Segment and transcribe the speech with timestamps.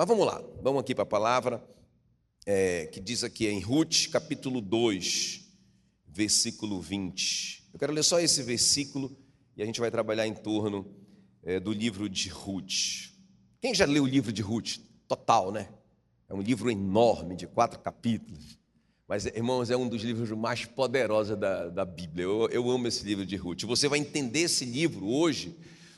[0.00, 1.62] Mas vamos lá, vamos aqui para a palavra
[2.46, 5.42] é, que diz aqui em Ruth, capítulo 2,
[6.06, 7.68] versículo 20.
[7.70, 9.14] Eu quero ler só esse versículo
[9.54, 10.90] e a gente vai trabalhar em torno
[11.42, 13.12] é, do livro de Ruth.
[13.60, 14.78] Quem já leu o livro de Ruth?
[15.06, 15.68] Total, né?
[16.30, 18.58] É um livro enorme, de quatro capítulos.
[19.06, 22.24] Mas, irmãos, é um dos livros mais poderosos da, da Bíblia.
[22.24, 23.64] Eu, eu amo esse livro de Ruth.
[23.64, 25.54] Você vai entender esse livro hoje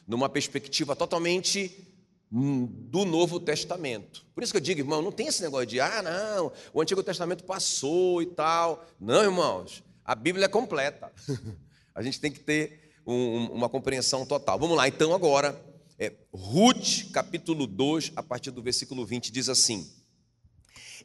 [0.09, 1.92] numa perspectiva totalmente
[2.35, 4.25] do Novo Testamento.
[4.35, 7.03] Por isso que eu digo, irmão, não tem esse negócio de, ah, não, o Antigo
[7.03, 8.87] Testamento passou e tal.
[8.99, 11.13] Não, irmãos, a Bíblia é completa.
[11.95, 14.59] a gente tem que ter um, uma compreensão total.
[14.59, 15.63] Vamos lá, então, agora,
[15.99, 19.93] é, Ruth, capítulo 2, a partir do versículo 20, diz assim: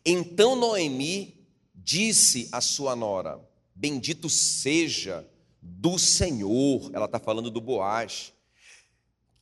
[0.05, 3.37] Então Noemi disse à sua nora:
[3.75, 5.27] Bendito seja
[5.61, 8.31] do Senhor, ela está falando do Boaz,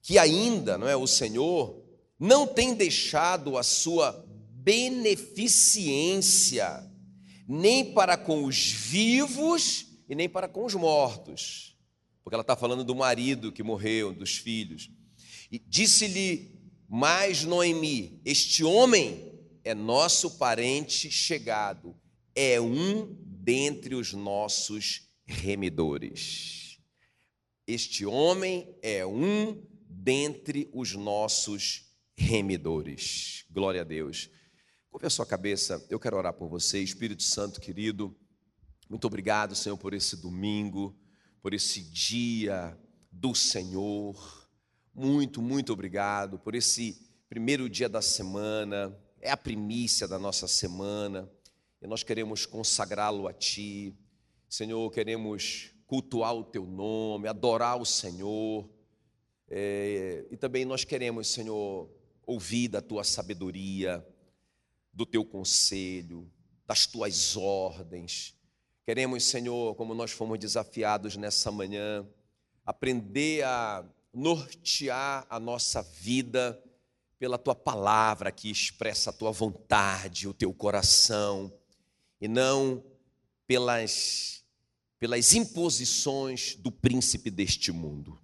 [0.06, 1.84] que ainda, não é, o Senhor
[2.20, 6.88] não tem deixado a sua beneficência
[7.48, 11.76] nem para com os vivos e nem para com os mortos,
[12.24, 14.92] porque ela está falando do marido que morreu, dos filhos.
[15.52, 16.56] E disse-lhe
[16.88, 19.34] mais Noemi: Este homem
[19.64, 21.96] é nosso parente chegado
[22.36, 26.78] é um dentre os nossos remidores.
[27.66, 33.46] Este homem é um dentre os nossos remidores.
[33.50, 34.30] Glória a Deus.
[34.90, 38.16] Curva a sua cabeça, eu quero orar por você, Espírito Santo querido.
[38.90, 40.96] Muito obrigado, Senhor, por esse domingo,
[41.42, 42.78] por esse dia
[43.12, 44.50] do Senhor.
[44.94, 51.30] Muito, muito obrigado por esse primeiro dia da semana, é a primícia da nossa semana
[51.82, 53.94] e nós queremos consagrá-lo a Ti.
[54.48, 58.70] Senhor, queremos cultuar o Teu nome, adorar o Senhor.
[59.50, 61.90] É, e também nós queremos, Senhor,
[62.26, 64.06] ouvir da Tua sabedoria,
[64.92, 66.32] do Teu conselho,
[66.66, 68.36] das Tuas ordens.
[68.86, 72.08] Queremos, Senhor, como nós fomos desafiados nessa manhã,
[72.66, 76.62] aprender a nortear a nossa vida
[77.20, 81.52] pela tua palavra que expressa a tua vontade, o teu coração
[82.20, 82.84] e não
[83.48, 84.44] pelas,
[85.00, 88.20] pelas imposições do príncipe deste mundo.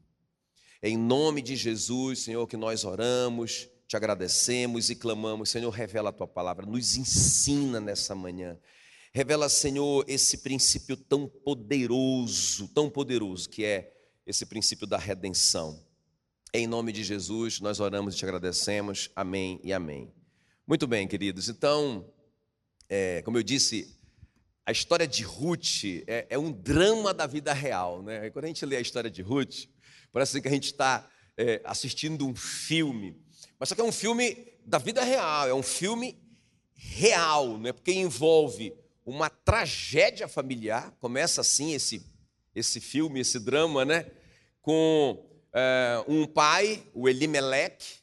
[0.84, 5.52] Em nome de Jesus, Senhor, que nós oramos, te agradecemos e clamamos.
[5.52, 8.58] Senhor, revela a tua palavra, nos ensina nessa manhã.
[9.14, 13.94] Revela, Senhor, esse princípio tão poderoso, tão poderoso que é
[14.26, 15.86] esse princípio da redenção.
[16.52, 19.12] Em nome de Jesus, nós oramos e te agradecemos.
[19.16, 20.12] Amém e amém.
[20.66, 21.48] Muito bem, queridos.
[21.48, 22.12] Então,
[22.90, 23.96] é, como eu disse,
[24.66, 28.02] a história de Ruth é, é, um drama da vida real.
[28.02, 28.32] Né?
[28.32, 29.68] quando a gente lê a história de Ruth,
[30.12, 31.08] parece que a gente está
[31.38, 33.16] é, assistindo um filme.
[33.60, 36.20] Mas só que é um filme da vida real, é um filme
[36.74, 37.72] real, né?
[37.72, 38.74] porque envolve
[39.06, 40.92] uma tragédia familiar.
[41.00, 42.06] Começa assim esse,
[42.56, 44.06] esse filme, esse drama, né?
[44.62, 48.02] com é, um pai, o Elimelech,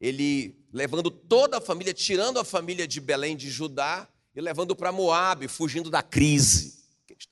[0.00, 4.92] ele levando toda a família, tirando a família de Belém de Judá e levando para
[4.92, 6.78] Moab, fugindo da crise.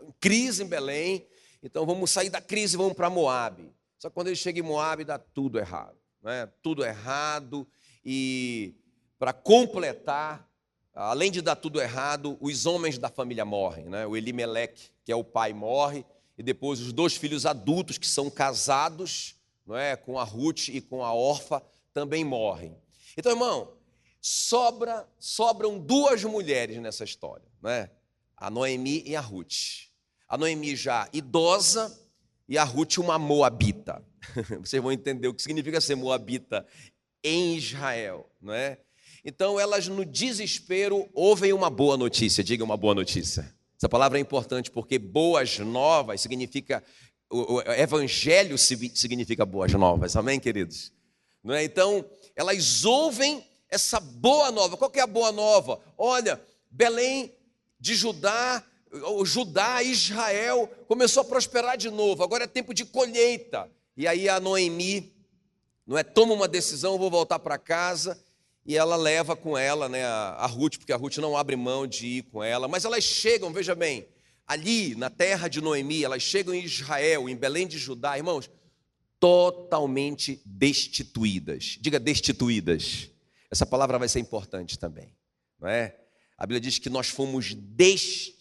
[0.02, 1.26] Em crise em Belém,
[1.62, 3.62] então vamos sair da crise e vamos para Moab.
[4.06, 5.96] Só que quando ele chega em Moab, dá tudo errado.
[6.22, 6.48] Né?
[6.62, 7.66] Tudo errado.
[8.04, 8.72] E
[9.18, 10.48] para completar,
[10.94, 13.86] além de dar tudo errado, os homens da família morrem.
[13.86, 14.06] Né?
[14.06, 16.06] O Elimelec, que é o pai, morre.
[16.38, 19.34] E depois os dois filhos adultos, que são casados
[19.66, 21.60] não é, com a Ruth e com a Orfa,
[21.92, 22.76] também morrem.
[23.16, 23.72] Então, irmão,
[24.20, 27.90] sobra, sobram duas mulheres nessa história, né?
[28.36, 29.88] a Noemi e a Ruth.
[30.28, 32.05] A Noemi já idosa
[32.48, 34.02] e a Ruth uma moabita.
[34.60, 36.66] Vocês vão entender o que significa ser moabita
[37.22, 38.78] em Israel, não é?
[39.24, 43.52] Então elas no desespero ouvem uma boa notícia, diga uma boa notícia.
[43.76, 46.82] Essa palavra é importante porque boas novas significa
[47.28, 50.14] o evangelho significa boas novas.
[50.14, 50.92] Amém, queridos?
[51.42, 51.64] Não é?
[51.64, 52.04] Então,
[52.34, 54.76] elas ouvem essa boa nova.
[54.76, 55.80] Qual que é a boa nova?
[55.98, 56.40] Olha,
[56.70, 57.34] Belém
[57.80, 58.64] de Judá,
[59.24, 62.22] Judá, Israel, começou a prosperar de novo.
[62.22, 63.70] Agora é tempo de colheita.
[63.96, 65.12] E aí a Noemi,
[65.86, 68.20] não é, toma uma decisão, vou voltar para casa.
[68.64, 72.06] E ela leva com ela, né, a Ruth, porque a Ruth não abre mão de
[72.06, 72.66] ir com ela.
[72.66, 74.08] Mas elas chegam, veja bem,
[74.46, 78.50] ali na terra de Noemi, elas chegam em Israel, em Belém de Judá, irmãos,
[79.20, 81.78] totalmente destituídas.
[81.80, 83.10] Diga destituídas.
[83.50, 85.14] Essa palavra vai ser importante também,
[85.60, 85.96] não é?
[86.38, 88.36] A Bíblia diz que nós fomos destituídos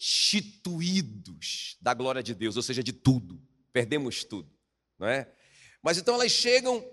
[1.80, 3.40] da glória de Deus, ou seja, de tudo.
[3.72, 4.50] Perdemos tudo,
[4.98, 5.32] não é?
[5.82, 6.84] Mas então elas chegam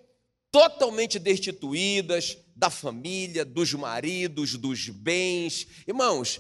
[0.52, 5.68] totalmente destituídas da família, dos maridos, dos bens.
[5.88, 6.40] Irmãos,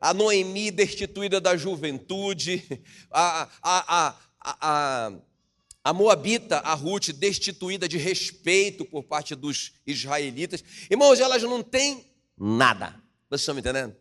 [0.00, 2.62] a Noemi destituída da juventude,
[3.10, 5.12] a, a, a,
[5.84, 10.64] a, Moabita, a Ruth, destituída de respeito por parte dos israelitas.
[10.90, 12.04] Irmãos, elas não têm
[12.36, 13.03] nada.
[13.28, 13.96] Vocês estão me entendendo?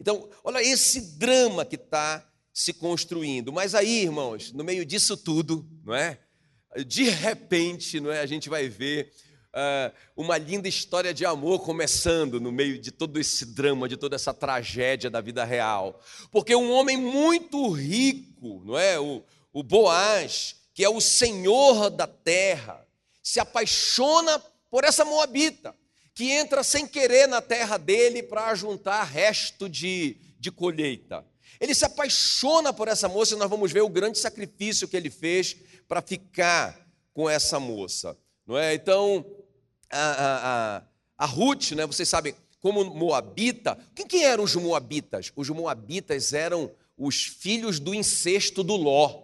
[0.00, 3.52] Então, olha esse drama que está se construindo.
[3.52, 6.18] Mas aí, irmãos, no meio disso tudo, não é?
[6.86, 8.20] De repente, não é?
[8.20, 9.12] A gente vai ver
[9.52, 14.16] uh, uma linda história de amor começando no meio de todo esse drama, de toda
[14.16, 16.00] essa tragédia da vida real.
[16.30, 18.98] Porque um homem muito rico, não é?
[18.98, 19.22] O,
[19.52, 22.86] o Boaz, que é o senhor da terra,
[23.22, 24.38] se apaixona
[24.70, 25.74] por essa moabita,
[26.14, 31.24] que entra sem querer na terra dele para juntar resto de, de colheita.
[31.60, 35.10] Ele se apaixona por essa moça e nós vamos ver o grande sacrifício que ele
[35.10, 35.56] fez
[35.88, 36.78] para ficar
[37.14, 38.16] com essa moça.
[38.46, 38.74] Não é?
[38.74, 39.24] Então,
[39.90, 40.82] a,
[41.18, 45.32] a, a Ruth, né, vocês sabem, como Moabita, quem, quem eram os Moabitas?
[45.36, 49.22] Os Moabitas eram os filhos do incesto do Ló.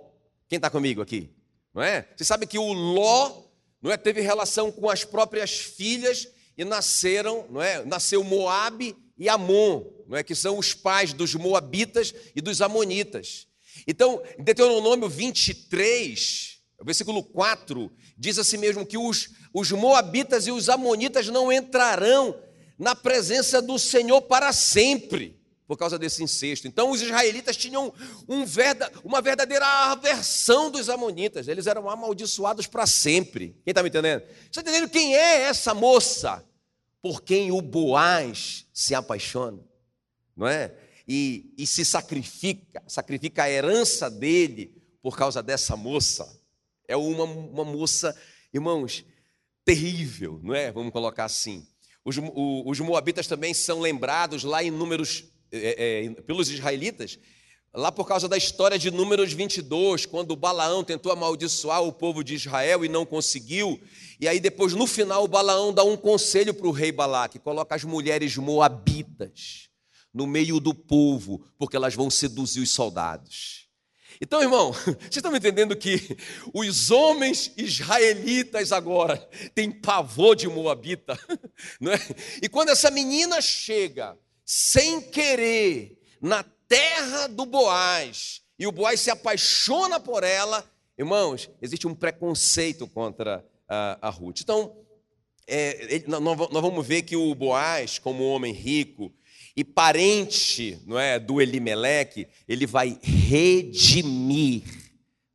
[0.49, 1.31] Quem está comigo aqui?
[1.75, 2.09] Não é?
[2.17, 3.43] Você sabe que o Ló
[3.81, 7.85] não é, teve relação com as próprias filhas e nasceram, não é?
[7.85, 10.25] Nasceu Moabe e Amon, não é?
[10.25, 13.47] que são os pais dos Moabitas e dos Amonitas.
[13.87, 20.69] Então, em Deuteronômio 23, versículo 4, diz assim mesmo que os, os Moabitas e os
[20.69, 22.37] Amonitas não entrarão
[22.77, 25.39] na presença do Senhor para sempre
[25.69, 26.67] por causa desse incesto.
[26.67, 27.93] Então os israelitas tinham
[28.27, 33.49] um verda, uma verdadeira aversão dos amonitas, eles eram amaldiçoados para sempre.
[33.65, 34.23] Quem está me entendendo?
[34.45, 36.43] Está entendendo quem é essa moça
[37.03, 39.63] por quem o Boaz se apaixona,
[40.37, 40.75] não é?
[41.07, 46.39] E, e se sacrifica, sacrifica a herança dele por causa dessa moça.
[46.87, 48.15] É uma, uma moça,
[48.53, 49.05] irmãos,
[49.65, 50.71] terrível, não é?
[50.71, 51.67] Vamos colocar assim.
[52.05, 52.17] Os,
[52.65, 57.19] os moabitas também são lembrados lá em Números é, é, pelos israelitas,
[57.73, 62.35] lá por causa da história de Números 22, quando Balaão tentou amaldiçoar o povo de
[62.35, 63.81] Israel e não conseguiu,
[64.21, 67.75] e aí depois no final o Balaão dá um conselho para o rei Balaque, coloca
[67.75, 69.69] as mulheres moabitas
[70.13, 73.69] no meio do povo, porque elas vão seduzir os soldados.
[74.21, 76.17] Então, irmão, vocês estão me entendendo que
[76.53, 79.17] os homens israelitas agora
[79.55, 81.19] têm pavor de Moabita,
[81.81, 82.01] não é?
[82.43, 89.11] E quando essa menina chega sem querer na terra do Boaz e o Boaz se
[89.11, 90.65] apaixona por ela,
[90.99, 94.41] irmãos, existe um preconceito contra a, a Ruth.
[94.43, 94.77] Então,
[95.47, 99.13] é, nós vamos ver que o Boaz, como homem rico
[99.57, 104.63] e parente não é, do Elimeleque, ele vai redimir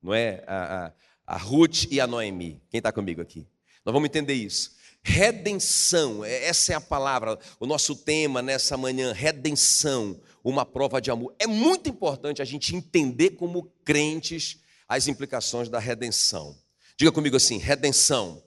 [0.01, 2.61] não é, a, a, a Ruth e a Noemi.
[2.69, 3.47] Quem está comigo aqui?
[3.85, 4.75] Nós vamos entender isso.
[5.01, 11.09] Redenção, é, essa é a palavra, o nosso tema nessa manhã, redenção, uma prova de
[11.09, 11.33] amor.
[11.39, 16.57] É muito importante a gente entender como crentes as implicações da redenção.
[16.97, 18.43] Diga comigo assim: redenção,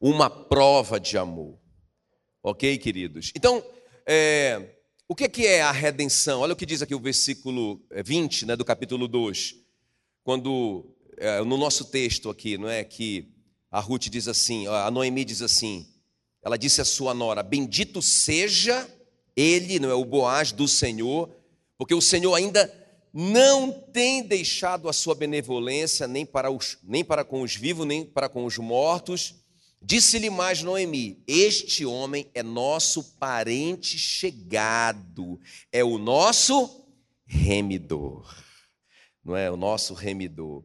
[0.00, 1.58] uma prova de amor.
[2.42, 3.32] Ok, queridos?
[3.34, 3.64] Então,
[4.06, 4.76] é,
[5.08, 6.40] o que é a redenção?
[6.40, 9.56] Olha o que diz aqui o versículo 20 é, né, do capítulo 2,
[10.22, 12.84] quando, é, no nosso texto aqui, não é?
[12.84, 13.32] Que
[13.70, 15.92] a Ruth diz assim, a Noemi diz assim,
[16.40, 18.88] ela disse à sua nora: Bendito seja
[19.36, 21.30] ele, não é o Boaz do Senhor,
[21.76, 22.72] porque o Senhor ainda
[23.12, 28.04] não tem deixado a sua benevolência nem para, os, nem para com os vivos, nem
[28.04, 29.34] para com os mortos.
[29.80, 35.38] Disse-lhe mais Noemi: Este homem é nosso parente chegado,
[35.70, 36.86] é o nosso
[37.24, 38.34] remidor.
[39.24, 40.62] Não é o nosso remidor.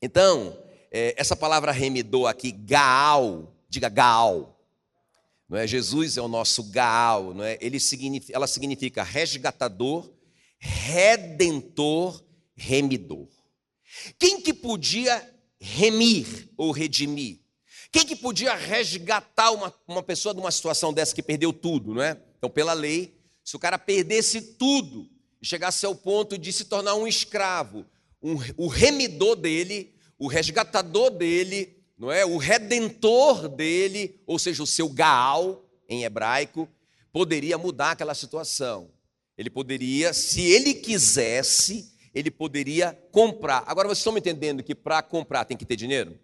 [0.00, 0.56] Então,
[0.90, 4.57] é, essa palavra remidor aqui, Gaal, diga Gaal.
[5.48, 5.66] Não é?
[5.66, 7.56] Jesus é o nosso Gaal, não é?
[7.60, 10.10] Ele significa, ela significa resgatador,
[10.58, 12.22] redentor,
[12.54, 13.28] remidor.
[14.18, 17.40] Quem que podia remir ou redimir?
[17.90, 22.02] Quem que podia resgatar uma, uma pessoa de uma situação dessa que perdeu tudo, não
[22.02, 22.20] é?
[22.36, 25.08] Então, pela lei, se o cara perdesse tudo
[25.40, 27.86] e chegasse ao ponto de se tornar um escravo,
[28.22, 32.24] um, o remidor dele o resgatador dele, não é?
[32.24, 36.68] O redentor dele, ou seja, o seu Gaal em hebraico,
[37.12, 38.90] poderia mudar aquela situação.
[39.36, 43.64] Ele poderia, se ele quisesse, ele poderia comprar.
[43.66, 46.18] Agora vocês estão me entendendo que para comprar tem que ter dinheiro?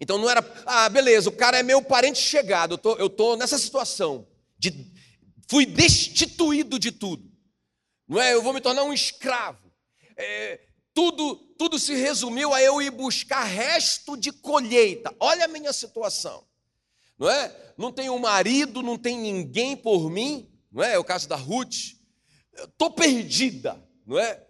[0.00, 3.36] Então não era, ah, beleza, o cara é meu parente chegado, eu tô, eu tô
[3.36, 4.26] nessa situação
[4.58, 4.92] de
[5.48, 7.30] fui destituído de tudo.
[8.08, 8.34] Não é?
[8.34, 9.72] Eu vou me tornar um escravo.
[10.16, 10.60] É,
[10.96, 15.14] tudo, tudo se resumiu a eu ir buscar resto de colheita.
[15.20, 16.42] Olha a minha situação.
[17.18, 17.54] Não é?
[17.76, 20.94] Não tenho marido, não tem ninguém por mim, não é?
[20.94, 21.96] É o caso da Ruth.
[22.54, 24.42] Estou perdida, não é?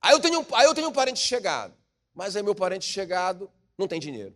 [0.00, 1.74] Aí eu, tenho, aí eu tenho um parente chegado,
[2.14, 4.34] mas aí meu parente chegado não tem dinheiro.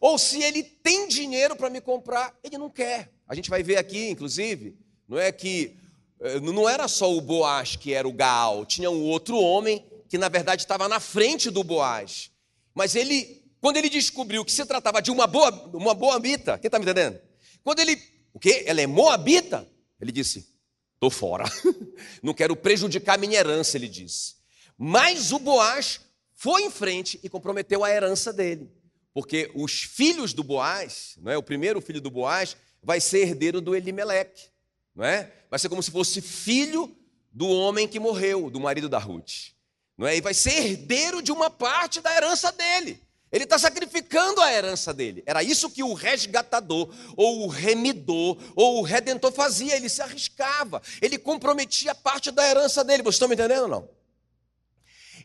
[0.00, 3.12] Ou se ele tem dinheiro para me comprar, ele não quer.
[3.28, 5.76] A gente vai ver aqui, inclusive, não é que
[6.18, 10.18] eh, não era só o Boaz que era o Gaal, tinha um outro homem que
[10.18, 12.30] na verdade estava na frente do Boaz.
[12.74, 16.78] Mas ele, quando ele descobriu que se tratava de uma boa, uma moabita, quem está
[16.78, 17.20] me entendendo?
[17.62, 18.00] Quando ele,
[18.32, 18.64] o quê?
[18.66, 19.68] Ela é moabita?
[20.00, 20.46] Ele disse,
[20.94, 21.44] estou fora.
[22.22, 24.36] Não quero prejudicar minha herança, ele disse.
[24.78, 26.00] Mas o Boaz
[26.34, 28.70] foi em frente e comprometeu a herança dele.
[29.14, 31.38] Porque os filhos do Boaz, não é?
[31.38, 34.48] o primeiro filho do Boaz, vai ser herdeiro do Elimeleque.
[34.94, 35.32] Não é?
[35.48, 36.94] Vai ser como se fosse filho
[37.32, 39.55] do homem que morreu, do marido da Ruth.
[39.96, 40.16] Não é?
[40.16, 43.02] E vai ser herdeiro de uma parte da herança dele.
[43.32, 45.22] Ele está sacrificando a herança dele.
[45.26, 49.74] Era isso que o resgatador, ou o remidor, ou o redentor fazia.
[49.74, 53.02] Ele se arriscava, ele comprometia parte da herança dele.
[53.02, 53.88] Vocês estão me entendendo ou não?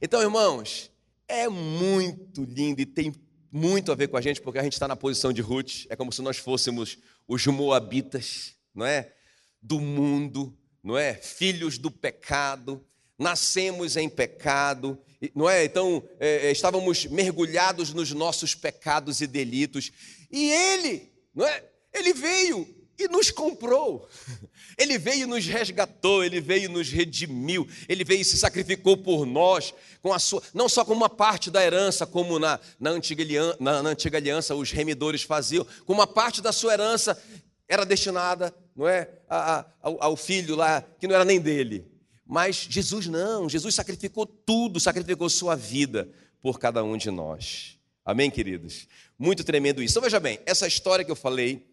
[0.02, 0.90] Então, irmãos,
[1.28, 3.14] é muito lindo e tem
[3.52, 5.86] muito a ver com a gente, porque a gente está na posição de Ruth.
[5.90, 6.98] É como se nós fôssemos
[7.28, 9.14] os moabitas, não é?
[9.62, 11.14] Do mundo, não é?
[11.14, 12.84] Filhos do pecado,
[13.22, 14.98] nascemos em pecado,
[15.36, 15.64] não é?
[15.64, 19.92] Então, é, é, estávamos mergulhados nos nossos pecados e delitos,
[20.32, 21.64] e Ele, não é?
[21.94, 24.10] Ele veio e nos comprou,
[24.78, 28.98] Ele veio e nos resgatou, Ele veio e nos redimiu, Ele veio e se sacrificou
[28.98, 32.90] por nós, com a sua, não só como uma parte da herança, como na, na,
[32.90, 33.24] antiga,
[33.60, 37.22] na, na antiga aliança os remidores faziam, como uma parte da sua herança
[37.68, 41.92] era destinada, não é, a, a, ao, ao filho lá, que não era nem dele,
[42.32, 46.10] mas Jesus não, Jesus sacrificou tudo, sacrificou sua vida
[46.42, 47.78] por cada um de nós.
[48.06, 48.88] Amém, queridos?
[49.20, 49.92] Muito tremendo isso.
[49.92, 51.68] Então veja bem, essa história que eu falei,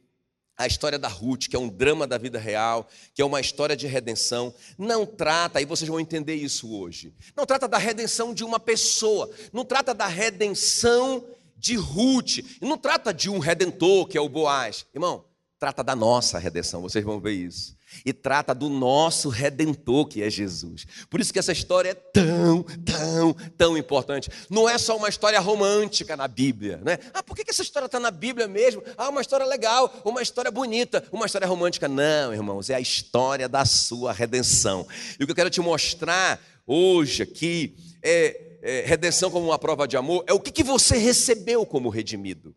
[0.56, 3.76] a história da Ruth, que é um drama da vida real, que é uma história
[3.76, 8.42] de redenção, não trata, e vocês vão entender isso hoje, não trata da redenção de
[8.42, 11.24] uma pessoa, não trata da redenção
[11.56, 14.84] de Ruth, não trata de um redentor, que é o Boaz.
[14.92, 15.24] Irmão,
[15.58, 20.30] trata da nossa redenção, vocês vão ver isso e trata do nosso redentor que é
[20.30, 20.86] Jesus.
[21.08, 24.30] Por isso que essa história é tão, tão, tão importante.
[24.50, 26.98] Não é só uma história romântica na Bíblia, né?
[27.14, 28.82] Ah, por que essa história está na Bíblia mesmo?
[28.96, 31.88] Ah, uma história legal, uma história bonita, uma história romântica.
[31.88, 34.86] Não, irmãos, é a história da sua redenção.
[35.18, 39.88] E o que eu quero te mostrar hoje aqui é, é redenção como uma prova
[39.88, 42.54] de amor, é o que, que você recebeu como redimido.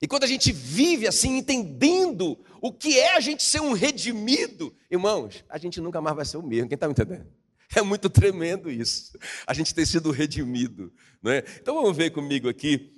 [0.00, 4.74] E quando a gente vive assim, entendendo o que é a gente ser um redimido,
[4.90, 6.68] irmãos, a gente nunca mais vai ser o mesmo.
[6.68, 7.26] Quem está me entendendo?
[7.74, 10.92] É muito tremendo isso, a gente ter sido redimido.
[11.20, 11.44] Não é?
[11.60, 12.94] Então vamos ver comigo aqui,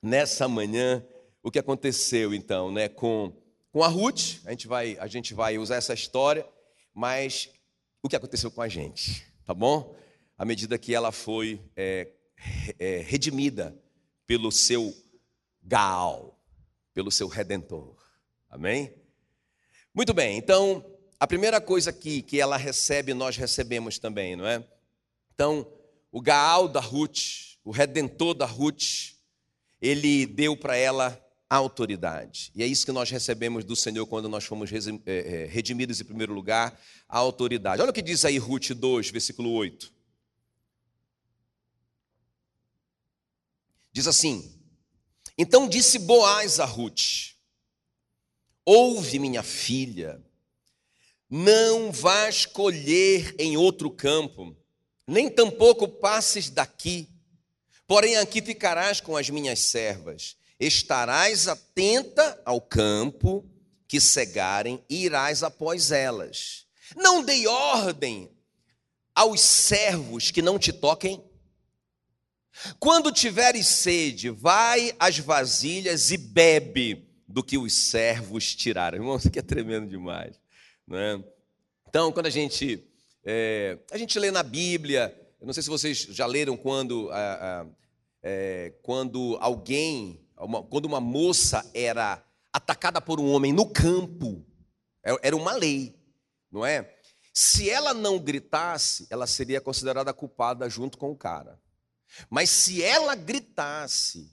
[0.00, 1.04] nessa manhã,
[1.42, 3.32] o que aconteceu então né, com,
[3.72, 4.40] com a Ruth.
[4.44, 6.46] A gente, vai, a gente vai usar essa história,
[6.94, 7.50] mas
[8.02, 9.96] o que aconteceu com a gente, tá bom?
[10.38, 12.08] À medida que ela foi é,
[12.78, 13.76] é, redimida
[14.26, 14.94] pelo seu
[15.66, 16.38] Gaal,
[16.94, 17.96] pelo seu redentor.
[18.48, 18.94] Amém?
[19.92, 20.84] Muito bem, então,
[21.18, 24.64] a primeira coisa aqui que ela recebe, nós recebemos também, não é?
[25.34, 25.66] Então,
[26.12, 29.14] o Gaal da Ruth, o redentor da Ruth,
[29.80, 31.20] ele deu para ela
[31.50, 32.52] autoridade.
[32.54, 36.04] E é isso que nós recebemos do Senhor quando nós fomos é, é, redimidos em
[36.04, 37.82] primeiro lugar, a autoridade.
[37.82, 39.92] Olha o que diz aí Ruth 2, versículo 8.
[43.92, 44.55] Diz assim:
[45.38, 47.34] então disse Boaz a Ruth:
[48.64, 50.20] Ouve, minha filha,
[51.28, 54.56] não vás colher em outro campo,
[55.06, 57.08] nem tampouco passes daqui,
[57.86, 60.36] porém aqui ficarás com as minhas servas.
[60.58, 63.44] Estarás atenta ao campo
[63.86, 66.66] que cegarem e irás após elas.
[66.96, 68.30] Não dei ordem
[69.14, 71.22] aos servos que não te toquem
[72.78, 78.98] quando tiveres sede, vai às vasilhas e bebe do que os servos tiraram.
[78.98, 80.40] Irmão, isso aqui é tremendo demais.
[80.86, 81.22] Né?
[81.88, 82.86] Então, quando a gente,
[83.24, 87.10] é, a gente lê na Bíblia, eu não sei se vocês já leram quando,
[88.22, 92.22] é, quando alguém, uma, quando uma moça era
[92.52, 94.44] atacada por um homem no campo,
[95.04, 95.94] é, era uma lei,
[96.50, 96.92] não é?
[97.32, 101.60] Se ela não gritasse, ela seria considerada culpada junto com o cara.
[102.30, 104.30] Mas se ela gritasse,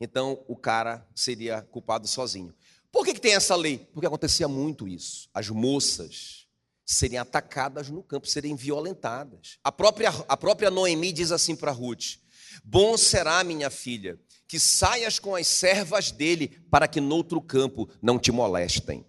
[0.00, 2.54] então o cara seria culpado sozinho.
[2.90, 3.78] Por que, que tem essa lei?
[3.92, 5.28] Porque acontecia muito isso.
[5.32, 6.46] As moças
[6.84, 9.58] serem atacadas no campo, serem violentadas.
[9.64, 12.18] A própria, a própria Noemi diz assim para Ruth:
[12.62, 18.18] Bom será, minha filha, que saias com as servas dele, para que noutro campo não
[18.18, 19.06] te molestem.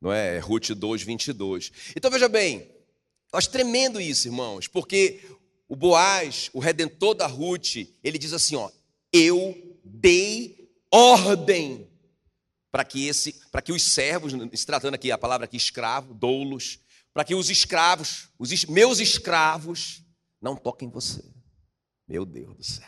[0.00, 0.38] Não é?
[0.38, 1.72] Ruth 2, 22.
[1.96, 2.70] Então veja bem,
[3.32, 5.20] eu acho tremendo isso, irmãos, porque
[5.72, 8.70] o Boaz, o redentor da Ruth, ele diz assim: ó,
[9.10, 11.88] eu dei ordem
[12.70, 16.78] para que esse, para que os servos, se tratando aqui a palavra aqui escravo, doulos,
[17.14, 20.02] para que os escravos, os meus escravos,
[20.42, 21.24] não toquem você.
[22.06, 22.86] Meu Deus do céu.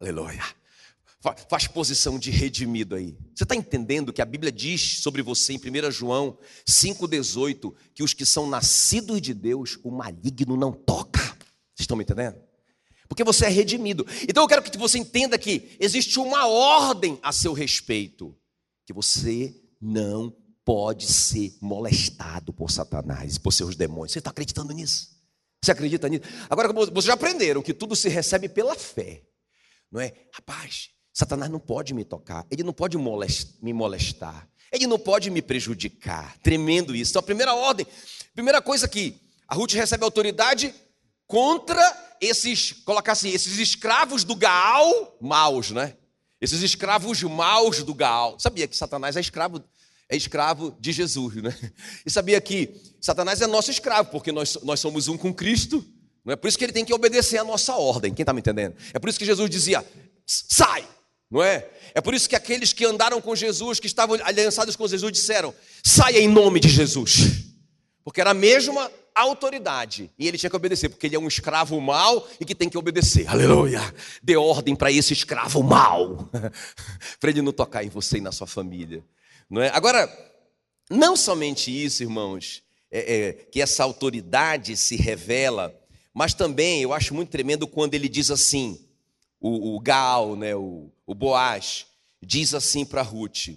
[0.00, 0.42] Aleluia.
[1.50, 3.14] Faz posição de redimido aí.
[3.34, 8.14] Você está entendendo que a Bíblia diz sobre você em 1 João 5,18 que os
[8.14, 11.33] que são nascidos de Deus, o maligno não toca.
[11.74, 12.40] Vocês estão me entendendo?
[13.08, 14.06] Porque você é redimido.
[14.28, 18.36] Então eu quero que você entenda que existe uma ordem a seu respeito
[18.86, 24.12] que você não pode ser molestado por Satanás, por seus demônios.
[24.12, 25.14] Você está acreditando nisso?
[25.62, 26.22] Você acredita nisso?
[26.48, 29.22] Agora, vocês já aprenderam que tudo se recebe pela fé,
[29.90, 30.12] não é?
[30.32, 35.40] Rapaz, Satanás não pode me tocar, ele não pode me molestar, ele não pode me
[35.40, 36.36] prejudicar.
[36.38, 37.12] Tremendo isso.
[37.12, 37.86] Então, a primeira ordem,
[38.34, 40.74] primeira coisa que a Ruth recebe autoridade
[41.26, 45.96] contra esses, colocar assim, esses escravos do Gaal maus, né?
[46.40, 48.38] Esses escravos maus do Gaal.
[48.38, 49.62] Sabia que Satanás é escravo,
[50.08, 51.56] é escravo de Jesus, né?
[52.04, 55.84] E sabia que Satanás é nosso escravo, porque nós, nós somos um com Cristo.
[56.24, 58.12] Não é por isso que ele tem que obedecer a nossa ordem.
[58.12, 58.74] Quem está me entendendo?
[58.92, 59.84] É por isso que Jesus dizia:
[60.26, 60.86] sai,
[61.30, 61.68] não é?
[61.94, 65.54] É por isso que aqueles que andaram com Jesus, que estavam aliançados com Jesus, disseram:
[65.82, 67.44] saia em nome de Jesus.
[68.02, 70.10] Porque era a mesma autoridade.
[70.18, 72.76] E ele tinha que obedecer, porque ele é um escravo mau e que tem que
[72.76, 73.28] obedecer.
[73.28, 73.80] Aleluia!
[74.22, 76.28] Dê ordem para esse escravo mau,
[77.20, 79.04] para ele não tocar em você e na sua família.
[79.48, 79.68] Não é?
[79.68, 80.10] Agora,
[80.90, 85.74] não somente isso, irmãos, é, é, que essa autoridade se revela,
[86.12, 88.84] mas também eu acho muito tremendo quando ele diz assim,
[89.40, 91.86] o, o Gaal, né, o, o Boaz,
[92.22, 93.50] diz assim para Ruth: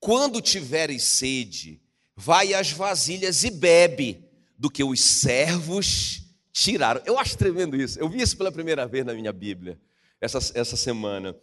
[0.00, 1.80] quando tiveres sede,
[2.14, 4.25] vai às vasilhas e bebe
[4.58, 7.02] do que os servos tiraram.
[7.04, 7.98] Eu acho tremendo isso.
[7.98, 9.78] Eu vi isso pela primeira vez na minha Bíblia,
[10.20, 11.36] essa, essa semana.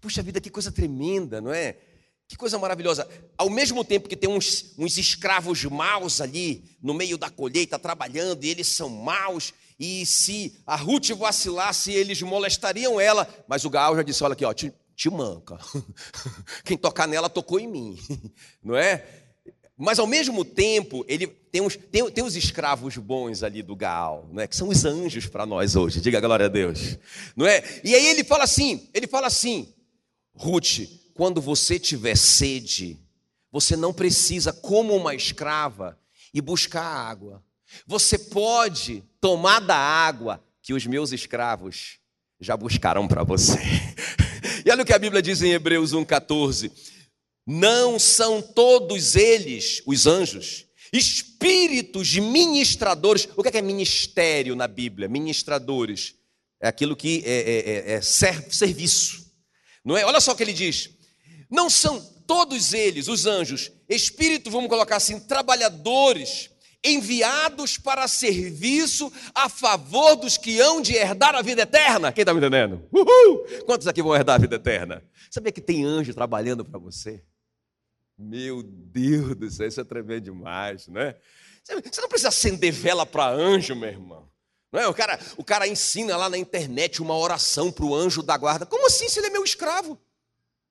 [0.00, 1.76] Puxa vida, que coisa tremenda, não é?
[2.28, 3.06] Que coisa maravilhosa.
[3.36, 8.44] Ao mesmo tempo que tem uns, uns escravos maus ali no meio da colheita trabalhando,
[8.44, 13.28] e eles são maus, e se a Ruth vacilasse, eles molestariam ela.
[13.48, 15.58] Mas o Gaal já disse: olha aqui, ó, te, te manca.
[16.64, 17.98] Quem tocar nela tocou em mim,
[18.62, 19.04] não é?
[19.76, 24.26] Mas ao mesmo tempo, ele tem, uns, tem, tem os escravos bons ali do Gaal,
[24.32, 24.46] não é?
[24.46, 26.98] que são os anjos para nós hoje, diga glória a Deus.
[27.36, 27.62] Não é?
[27.84, 29.72] E aí ele fala assim, ele fala assim,
[30.34, 32.98] Ruth, quando você tiver sede,
[33.50, 35.98] você não precisa, como uma escrava,
[36.32, 37.44] ir buscar água.
[37.86, 41.98] Você pode tomar da água que os meus escravos
[42.40, 43.58] já buscaram para você.
[44.64, 46.70] E olha o que a Bíblia diz em Hebreus 1,14:
[47.44, 53.28] não são todos eles, os anjos, espíritos ministradores.
[53.36, 55.08] O que é, que é ministério na Bíblia?
[55.08, 56.14] Ministradores.
[56.60, 59.32] É aquilo que é, é, é, é serviço.
[59.84, 60.04] Não é?
[60.04, 60.90] Olha só o que ele diz.
[61.50, 66.50] Não são todos eles, os anjos, espíritos, vamos colocar assim, trabalhadores,
[66.84, 72.12] enviados para serviço a favor dos que hão de herdar a vida eterna.
[72.12, 72.82] Quem está me entendendo?
[72.92, 73.44] Uhul!
[73.66, 75.02] Quantos aqui vão herdar a vida eterna?
[75.30, 77.22] Sabia que tem anjo trabalhando para você?
[78.16, 81.16] Meu Deus do céu, isso é tremendo demais, né?
[81.64, 84.28] Você não precisa acender vela para anjo, meu irmão.
[84.72, 84.88] Não é?
[84.88, 88.64] o, cara, o cara ensina lá na internet uma oração para o anjo da guarda.
[88.64, 90.00] Como assim se ele é meu escravo?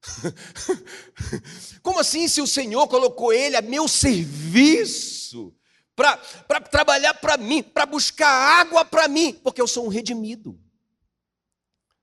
[1.84, 5.56] Como assim se o Senhor colocou ele a meu serviço
[5.96, 6.18] para
[6.60, 8.28] trabalhar para mim, para buscar
[8.60, 10.60] água para mim, porque eu sou um redimido?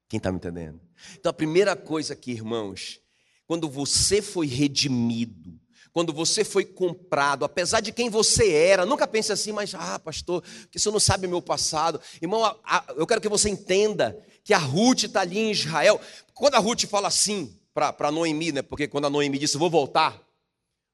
[0.08, 0.80] Quem está me entendendo?
[1.18, 3.00] Então a primeira coisa aqui, irmãos,
[3.48, 5.58] quando você foi redimido,
[5.90, 10.44] quando você foi comprado, apesar de quem você era, nunca pense assim, mas, ah, pastor,
[10.70, 11.98] que você não sabe o meu passado.
[12.20, 15.98] Irmão, a, a, eu quero que você entenda que a Ruth está ali em Israel.
[16.34, 20.22] Quando a Ruth fala assim para Noemi, né, porque quando a Noemi disse, vou voltar,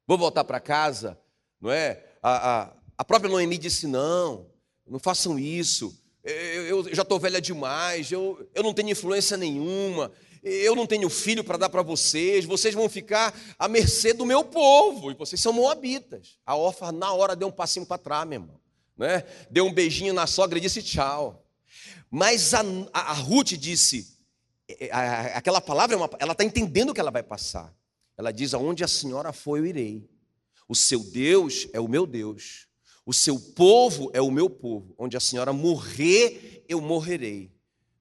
[0.07, 1.19] vou voltar para casa,
[1.61, 2.05] não é?
[2.23, 4.47] A, a, a própria Noemi disse, não,
[4.87, 10.11] não façam isso, eu, eu já estou velha demais, eu, eu não tenho influência nenhuma,
[10.45, 14.45] eu não tenho filho para dar para vocês, vocês vão ficar à mercê do meu
[14.45, 16.39] povo, e vocês são moabitas.
[16.45, 18.61] A órfã, na hora, deu um passinho para trás, meu irmão.
[18.97, 19.25] Né?
[19.51, 21.45] Deu um beijinho na sogra e disse tchau.
[22.11, 22.61] Mas a,
[22.93, 24.17] a, a Ruth disse,
[24.69, 27.75] é, a, aquela palavra, é uma, ela está entendendo o que ela vai passar.
[28.17, 30.09] Ela diz: Aonde a senhora foi, eu irei.
[30.69, 32.69] O seu Deus é o meu Deus.
[33.05, 34.95] O seu povo é o meu povo.
[34.97, 37.53] Onde a senhora morrer, eu morrerei.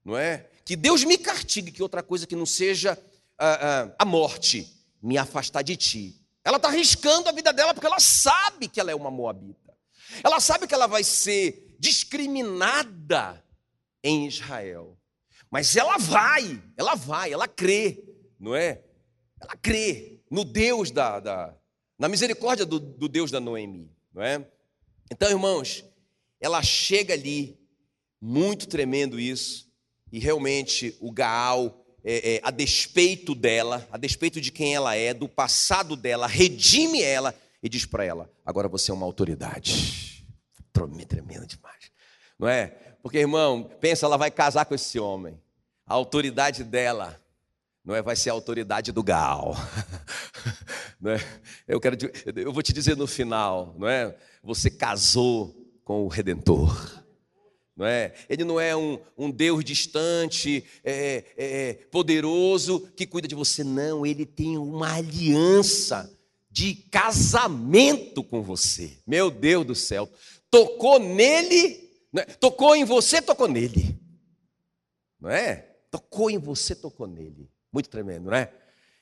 [0.04, 0.48] Não é?
[0.64, 2.98] Que Deus me castigue, que outra coisa que não seja
[3.38, 4.72] a, a, a morte
[5.02, 6.20] me afastar de ti.
[6.42, 9.74] Ela está arriscando a vida dela porque ela sabe que ela é uma moabita.
[10.22, 13.42] Ela sabe que ela vai ser discriminada
[14.02, 14.98] em Israel.
[15.50, 18.02] Mas ela vai, ela vai, ela crê,
[18.38, 18.82] não é?
[19.40, 21.54] Ela crê no Deus da, da
[21.98, 24.44] na misericórdia do, do Deus da Noemi, não é?
[25.10, 25.84] Então, irmãos,
[26.40, 27.58] ela chega ali,
[28.20, 29.70] muito tremendo isso,
[30.14, 35.12] e realmente o Gaal, é, é, a despeito dela, a despeito de quem ela é,
[35.12, 40.24] do passado dela, redime ela e diz para ela: agora você é uma autoridade.
[40.72, 41.90] Tremendo demais,
[42.38, 42.66] não é?
[43.02, 45.36] Porque, irmão, pensa, ela vai casar com esse homem,
[45.84, 47.20] a autoridade dela
[47.84, 48.00] não é?
[48.00, 49.56] Vai ser a autoridade do Gaal.
[50.98, 51.18] não é?
[51.66, 51.98] Eu quero,
[52.36, 54.16] eu vou te dizer no final, não é?
[54.44, 57.03] Você casou com o Redentor.
[57.76, 58.14] Não é?
[58.28, 64.06] Ele não é um, um Deus distante, é, é, poderoso, que cuida de você, não.
[64.06, 66.10] Ele tem uma aliança
[66.48, 68.96] de casamento com você.
[69.04, 70.08] Meu Deus do céu.
[70.48, 72.24] Tocou nele, é?
[72.24, 73.98] tocou em você, tocou nele.
[75.20, 75.56] Não é?
[75.90, 77.50] Tocou em você, tocou nele.
[77.72, 78.52] Muito tremendo, não é?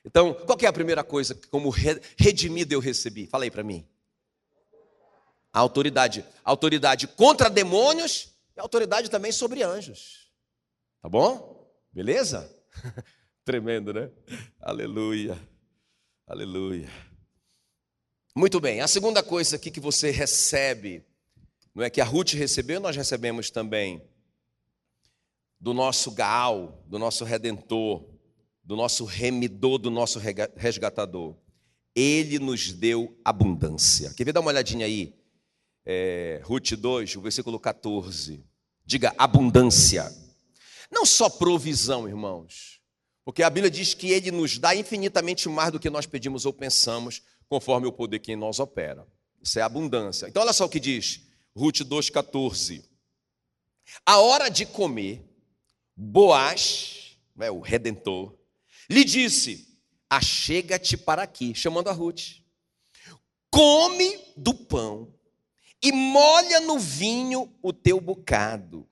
[0.03, 1.69] Então, qual é a primeira coisa que, como
[2.17, 3.27] redimido, eu recebi?
[3.27, 3.87] Fala aí para mim.
[5.53, 6.25] A autoridade.
[6.43, 10.33] Autoridade contra demônios e autoridade também sobre anjos.
[11.01, 11.71] Tá bom?
[11.93, 12.51] Beleza?
[13.45, 14.11] Tremendo, né?
[14.61, 15.38] Aleluia.
[16.27, 16.91] Aleluia.
[18.35, 18.81] Muito bem.
[18.81, 21.05] A segunda coisa aqui que você recebe,
[21.75, 24.03] não é que a Ruth recebeu, nós recebemos também
[25.61, 28.12] do nosso Gaal, do nosso redentor
[28.65, 30.19] do nosso remidor, do nosso
[30.57, 31.37] resgatador.
[31.95, 34.15] Ele nos deu abundância.
[34.15, 35.15] Quer ver dar uma olhadinha aí?
[35.85, 38.45] É, Ruth 2, o versículo 14.
[38.85, 40.12] Diga abundância.
[40.90, 42.81] Não só provisão, irmãos.
[43.25, 46.53] Porque a Bíblia diz que ele nos dá infinitamente mais do que nós pedimos ou
[46.53, 49.07] pensamos, conforme o poder que em nós opera.
[49.40, 50.27] Isso é abundância.
[50.27, 51.21] Então, olha só o que diz
[51.55, 52.85] Ruth 2,14.
[54.07, 55.25] A hora de comer,
[55.95, 58.35] Boaz, é o redentor,
[58.88, 59.68] lhe disse:
[60.09, 62.40] Achega-te para aqui, chamando a Ruth.
[63.51, 65.12] Come do pão
[65.83, 68.88] e molha no vinho o teu bocado.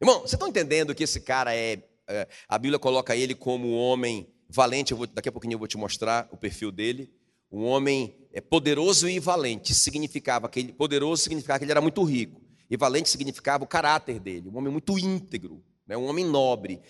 [0.00, 3.76] Irmão, vocês estão entendendo que esse cara é, é a Bíblia coloca ele como um
[3.76, 7.12] homem valente, vou, daqui a pouquinho eu vou te mostrar o perfil dele.
[7.50, 12.02] Um homem é, poderoso e valente significava que ele, poderoso significava que ele era muito
[12.02, 16.80] rico, e valente significava o caráter dele, um homem muito íntegro, né, um homem nobre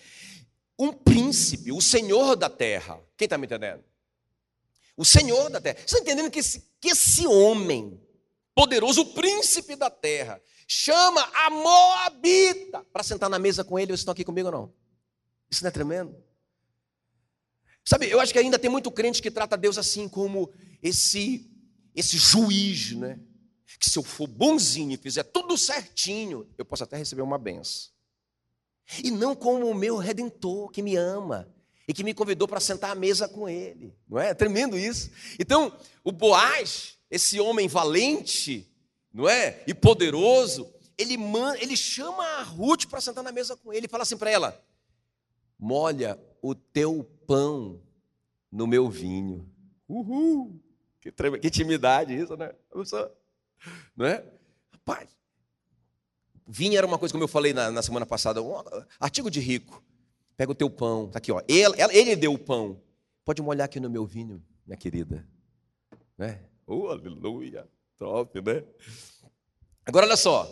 [0.77, 2.99] um príncipe, o senhor da terra.
[3.17, 3.83] Quem está me entendendo?
[4.95, 5.77] O senhor da terra.
[5.77, 7.99] Você está entendendo que esse, que esse homem,
[8.55, 13.87] poderoso, o príncipe da terra, chama a Moabita para sentar na mesa com ele?
[13.87, 14.73] Vocês estão aqui comigo ou não?
[15.51, 16.15] Isso não é tremendo?
[17.83, 21.51] Sabe, eu acho que ainda tem muito crente que trata Deus assim como esse,
[21.93, 23.19] esse juiz, né?
[23.79, 27.91] Que se eu for bonzinho e fizer tudo certinho, eu posso até receber uma benção.
[29.03, 31.53] E não como o meu redentor que me ama
[31.87, 33.93] e que me convidou para sentar à mesa com ele.
[34.07, 34.29] Não é?
[34.29, 35.11] é tremendo isso.
[35.37, 38.67] Então, o Boaz, esse homem valente,
[39.13, 39.63] não é?
[39.65, 41.15] E poderoso, ele
[41.59, 44.61] ele chama a Ruth para sentar na mesa com ele e fala assim para ela:
[45.57, 47.81] "Molha o teu pão
[48.51, 49.49] no meu vinho".
[49.87, 50.59] Uhul!
[50.99, 52.51] Que, que intimidade isso, né?
[53.95, 54.23] Não é?
[54.71, 55.09] Rapaz,
[56.47, 58.53] Vinho era uma coisa, como eu falei na, na semana passada, um
[58.99, 59.83] artigo de rico.
[60.37, 61.41] Pega o teu pão, tá aqui, ó.
[61.47, 62.79] Ele, ele deu o pão.
[63.23, 65.25] Pode molhar aqui no meu vinho, minha querida.
[66.17, 66.39] Né?
[66.65, 67.67] Oh, aleluia.
[67.97, 68.63] Top, né?
[69.85, 70.47] Agora olha só.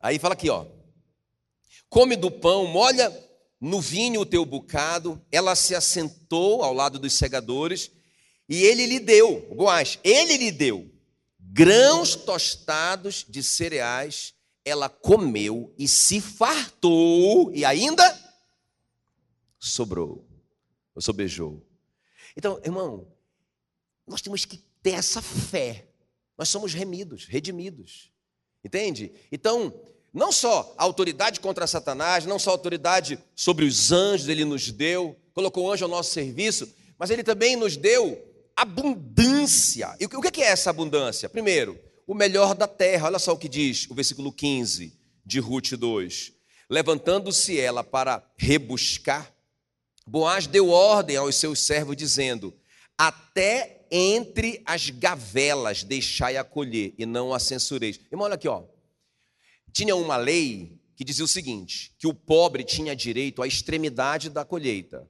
[0.00, 0.66] Aí fala aqui, ó.
[1.88, 3.12] Come do pão, molha
[3.60, 5.20] no vinho o teu bocado.
[5.30, 7.90] Ela se assentou ao lado dos segadores
[8.48, 10.90] e ele lhe deu, Boaz, ele lhe deu
[11.38, 18.04] grãos tostados de cereais ela comeu e se fartou e ainda
[19.60, 20.26] sobrou,
[20.92, 21.64] ou sobejou.
[22.36, 23.06] Então, irmão,
[24.04, 25.84] nós temos que ter essa fé.
[26.38, 28.12] Nós somos remidos, redimidos.
[28.64, 29.10] Entende?
[29.32, 29.74] Então,
[30.14, 34.70] não só a autoridade contra Satanás, não só a autoridade sobre os anjos ele nos
[34.70, 39.92] deu, colocou o anjo ao nosso serviço, mas ele também nos deu abundância.
[39.98, 41.28] E o que é essa abundância?
[41.28, 43.06] Primeiro, o melhor da terra.
[43.06, 46.32] Olha só o que diz o versículo 15 de Ruth 2.
[46.70, 49.34] Levantando-se ela para rebuscar,
[50.06, 52.54] Boaz deu ordem aos seus servos, dizendo:
[52.96, 58.00] Até entre as gavelas deixai a colher e não a censureis.
[58.10, 58.64] Irmão, olha aqui, ó.
[59.72, 64.44] Tinha uma lei que dizia o seguinte: que o pobre tinha direito à extremidade da
[64.44, 65.08] colheita,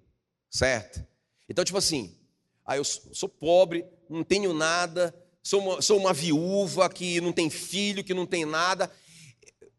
[0.50, 1.06] certo?
[1.48, 2.16] Então, tipo assim,
[2.64, 7.48] ah, eu sou pobre, não tenho nada, sou uma, sou uma viúva que não tem
[7.48, 8.90] filho, que não tem nada.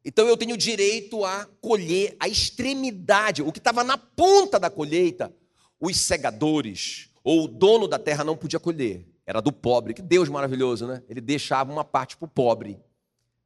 [0.03, 5.35] Então eu tenho direito a colher a extremidade, o que estava na ponta da colheita.
[5.79, 9.93] Os segadores ou o dono da terra não podia colher, era do pobre.
[9.93, 11.03] Que Deus maravilhoso, né?
[11.09, 12.79] Ele deixava uma parte para o pobre.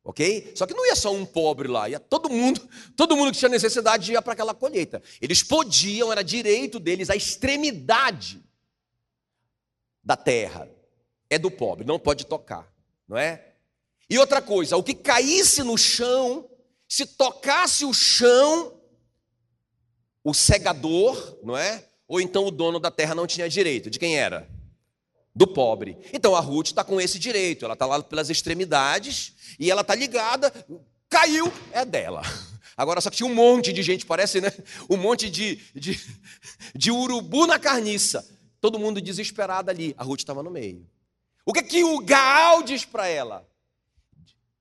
[0.04, 0.54] Ok?
[0.56, 2.62] Só que não ia só um pobre lá, ia todo mundo,
[2.96, 5.02] todo mundo que tinha necessidade ia para aquela colheita.
[5.20, 8.44] Eles podiam, era direito deles, a extremidade
[10.04, 10.70] da terra
[11.28, 12.72] é do pobre, não pode tocar,
[13.08, 13.54] não é?
[14.08, 16.48] E outra coisa, o que caísse no chão,
[16.88, 18.80] se tocasse o chão,
[20.24, 21.84] o segador, não é?
[22.12, 23.90] Ou então o dono da terra não tinha direito.
[23.90, 24.46] De quem era?
[25.34, 25.98] Do pobre.
[26.12, 29.96] Então a Ruth está com esse direito, ela está lá pelas extremidades e ela está
[29.96, 30.54] ligada,
[31.10, 32.22] caiu, é dela.
[32.76, 34.52] Agora só que tinha um monte de gente, parece, né?
[34.90, 35.98] Um monte de, de,
[36.76, 38.30] de urubu na carniça.
[38.60, 39.96] Todo mundo desesperado ali.
[39.98, 40.86] A Ruth estava no meio.
[41.46, 43.48] O que, que o Gaal diz para ela?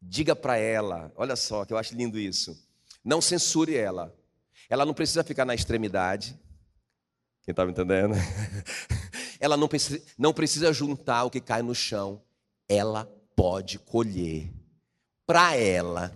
[0.01, 2.57] Diga para ela, olha só que eu acho lindo isso.
[3.05, 4.17] Não censure ela.
[4.69, 6.39] Ela não precisa ficar na extremidade.
[7.51, 8.15] Quem está me entendendo?
[9.41, 12.23] Ela não precisa, não precisa juntar o que cai no chão.
[12.69, 14.49] Ela pode colher.
[15.27, 16.15] Para ela.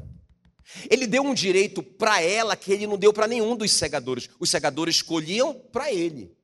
[0.89, 4.29] Ele deu um direito para ela que ele não deu para nenhum dos segadores.
[4.39, 6.37] Os segadores colhiam para ele.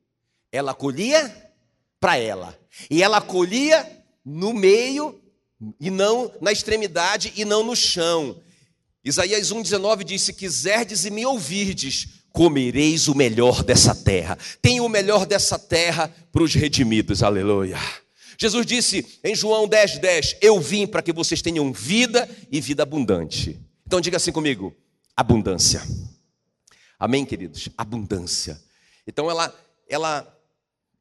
[0.52, 1.52] Ela colhia
[2.00, 2.58] para ela.
[2.88, 5.20] E ela colhia no meio
[5.78, 8.40] e não na extremidade e não no chão.
[9.04, 14.38] Isaías 1,19 diz: Se quiserdes e me ouvirdes, comereis o melhor dessa terra.
[14.60, 17.78] Tem o melhor dessa terra para os redimidos, aleluia.
[18.38, 22.82] Jesus disse em João 10,10: 10, Eu vim para que vocês tenham vida e vida
[22.82, 23.60] abundante.
[23.86, 24.74] Então diga assim comigo:
[25.16, 25.82] abundância.
[26.98, 27.68] Amém, queridos?
[27.76, 28.60] Abundância.
[29.06, 29.54] Então ela,
[29.88, 30.40] ela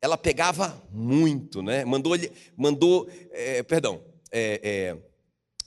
[0.02, 1.84] ela pegava muito, né?
[1.84, 2.14] Mandou,
[2.56, 4.98] mandou é, perdão, é, é,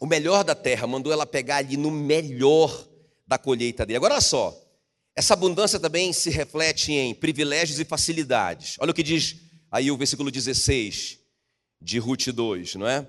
[0.01, 2.89] o melhor da terra, mandou ela pegar ali no melhor
[3.27, 3.99] da colheita dele.
[3.99, 4.59] Agora olha só,
[5.15, 8.77] essa abundância também se reflete em privilégios e facilidades.
[8.79, 9.37] Olha o que diz
[9.71, 11.19] aí o versículo 16
[11.81, 13.07] de Ruth 2, não é?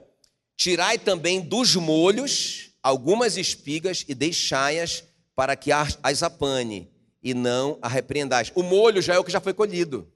[0.58, 5.04] Tirai também dos molhos algumas espigas e deixai-as
[5.36, 8.52] para que as apane e não a repreendais.
[8.54, 10.12] O molho já é o que já foi colhido.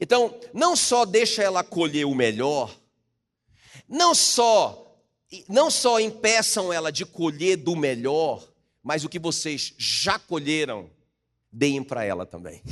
[0.00, 2.74] Então, não só deixa ela colher o melhor,
[3.88, 4.80] não só
[5.48, 8.48] não só impeçam ela de colher do melhor,
[8.84, 10.90] mas o que vocês já colheram,
[11.50, 12.62] deem para ela também.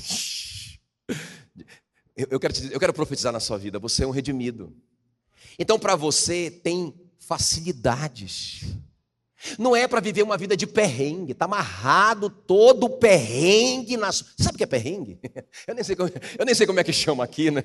[2.14, 4.77] Eu quero, eu quero profetizar na sua vida, você é um redimido.
[5.59, 8.77] Então, para você, tem facilidades.
[9.59, 14.29] Não é para viver uma vida de perrengue, está amarrado todo o perrengue na sua.
[14.38, 15.18] Sabe o que é perrengue?
[15.66, 17.62] Eu nem, sei como, eu nem sei como é que chama aqui, né?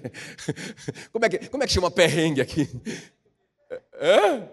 [1.11, 2.69] Como é que, como é que chama perrengue aqui?
[3.93, 4.49] É?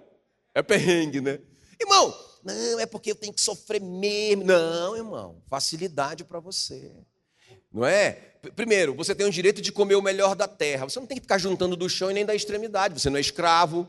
[0.55, 1.39] É perrengue, né?
[1.81, 4.45] Irmão, não, é porque eu tenho que sofrer mesmo.
[4.45, 6.93] Não, irmão, facilidade para você.
[7.73, 8.35] Não é?
[8.55, 10.85] Primeiro, você tem o direito de comer o melhor da terra.
[10.85, 13.01] Você não tem que ficar juntando do chão e nem da extremidade.
[13.01, 13.89] Você não é escravo.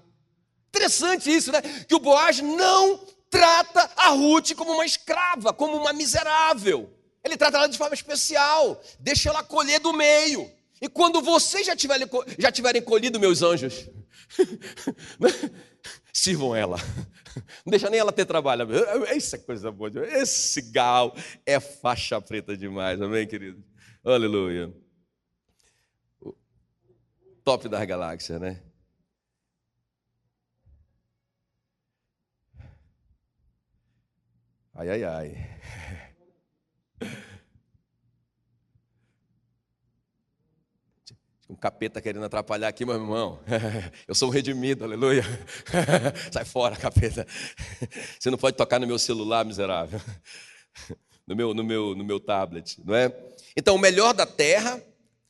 [0.70, 1.62] Interessante isso, né?
[1.62, 6.89] Que o Boaz não trata a Ruth como uma escrava, como uma miserável.
[7.24, 10.50] Ele trata ela de forma especial, deixa ela colher do meio.
[10.82, 13.89] E quando vocês já tiverem, já tiverem colhido, meus anjos,
[16.15, 16.78] sirvam ela.
[17.65, 18.67] Não deixa nem ela ter trabalho.
[19.15, 19.91] Isso é coisa boa.
[20.17, 21.13] Esse gal
[21.45, 23.62] é faixa preta demais, amém, querido?
[24.04, 24.73] Aleluia.
[27.43, 28.62] Top das galáxias, né?
[34.73, 35.60] Ai, ai, ai.
[41.47, 43.39] Um capeta querendo atrapalhar aqui, meu irmão.
[44.08, 45.23] Eu sou um redimido, aleluia.
[46.31, 47.27] Sai fora, capeta.
[48.19, 50.01] Você não pode tocar no meu celular, miserável.
[51.27, 53.15] No meu, no meu, no meu tablet, não é?
[53.55, 54.81] Então, o melhor da terra,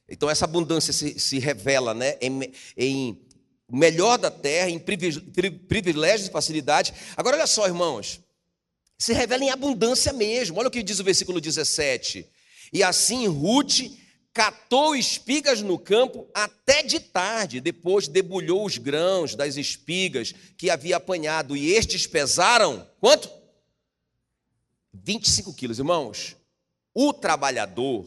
[0.09, 2.17] então essa abundância se, se revela, né?
[2.21, 3.21] Em, em
[3.69, 6.93] melhor da terra, em privilégios e facilidade.
[7.17, 8.23] Agora, olha só, irmãos
[8.97, 10.57] se revela em abundância mesmo.
[10.57, 12.25] Olha o que diz o versículo 17.
[12.73, 13.81] E assim Ruth
[14.35, 20.97] catou espigas no campo até de tarde, depois debulhou os grãos das espigas que havia
[20.97, 23.31] apanhado, e estes pesaram quanto?
[24.93, 26.35] 25 quilos, irmãos.
[26.93, 28.05] O trabalhador,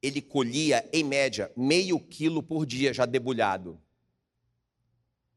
[0.00, 3.78] ele colhia em média meio quilo por dia já debulhado.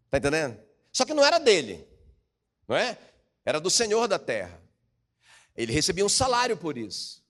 [0.05, 0.57] Está entendendo?
[0.93, 1.85] Só que não era dele,
[2.69, 2.97] não é?
[3.43, 4.61] Era do Senhor da terra.
[5.57, 7.21] Ele recebia um salário por isso.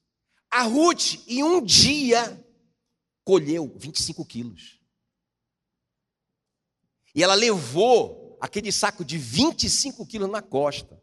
[0.51, 2.39] A Ruth, em um dia,
[3.23, 4.79] colheu 25 quilos.
[7.13, 11.01] E ela levou aquele saco de 25 quilos na costa.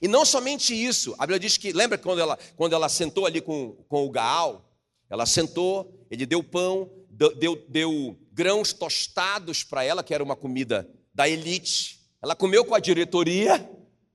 [0.00, 3.40] E não somente isso, a Bíblia diz que, lembra quando ela, quando ela sentou ali
[3.40, 4.70] com, com o Gaal?
[5.10, 10.88] Ela sentou, ele deu pão, deu, deu grãos tostados para ela, que era uma comida
[11.12, 12.00] da elite.
[12.22, 13.68] Ela comeu com a diretoria,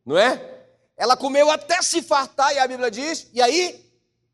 [0.06, 0.68] não é?
[0.98, 3.89] Ela comeu até se fartar, e a Bíblia diz, e aí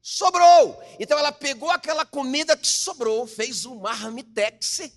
[0.06, 0.80] sobrou.
[1.00, 4.91] Então ela pegou aquela comida que sobrou, fez um marmitex,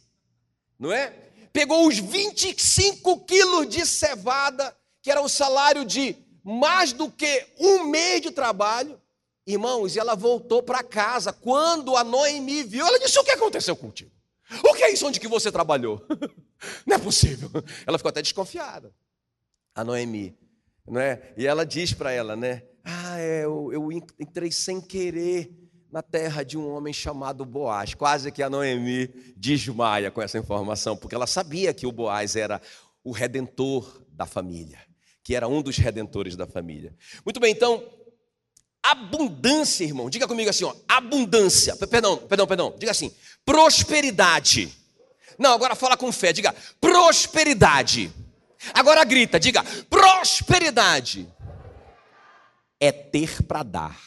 [0.78, 1.08] não é?
[1.50, 7.84] Pegou os 25 quilos de cevada, que era o salário de mais do que um
[7.84, 9.00] mês de trabalho.
[9.46, 11.32] Irmãos, e ela voltou para casa.
[11.32, 14.12] Quando a Noemi viu, ela disse: O que aconteceu contigo?
[14.62, 16.06] O que é isso onde que você trabalhou?
[16.86, 17.50] Não é possível.
[17.86, 18.94] Ela ficou até desconfiada.
[19.74, 20.36] A Noemi,
[20.84, 21.32] não é?
[21.36, 22.64] E ela diz para ela, né?
[22.90, 25.52] Ah, é, eu, eu entrei sem querer
[25.92, 27.92] na terra de um homem chamado Boaz.
[27.92, 32.62] Quase que a Noemi desmaia com essa informação, porque ela sabia que o Boaz era
[33.04, 34.78] o redentor da família,
[35.22, 36.96] que era um dos redentores da família.
[37.26, 37.84] Muito bem, então,
[38.82, 40.08] abundância, irmão.
[40.08, 41.76] Diga comigo assim, ó, abundância.
[41.76, 42.74] Perdão, perdão, perdão.
[42.78, 44.74] Diga assim, prosperidade.
[45.38, 46.32] Não, agora fala com fé.
[46.32, 48.10] Diga prosperidade.
[48.72, 51.28] Agora grita, diga prosperidade.
[52.80, 54.00] É ter para dar.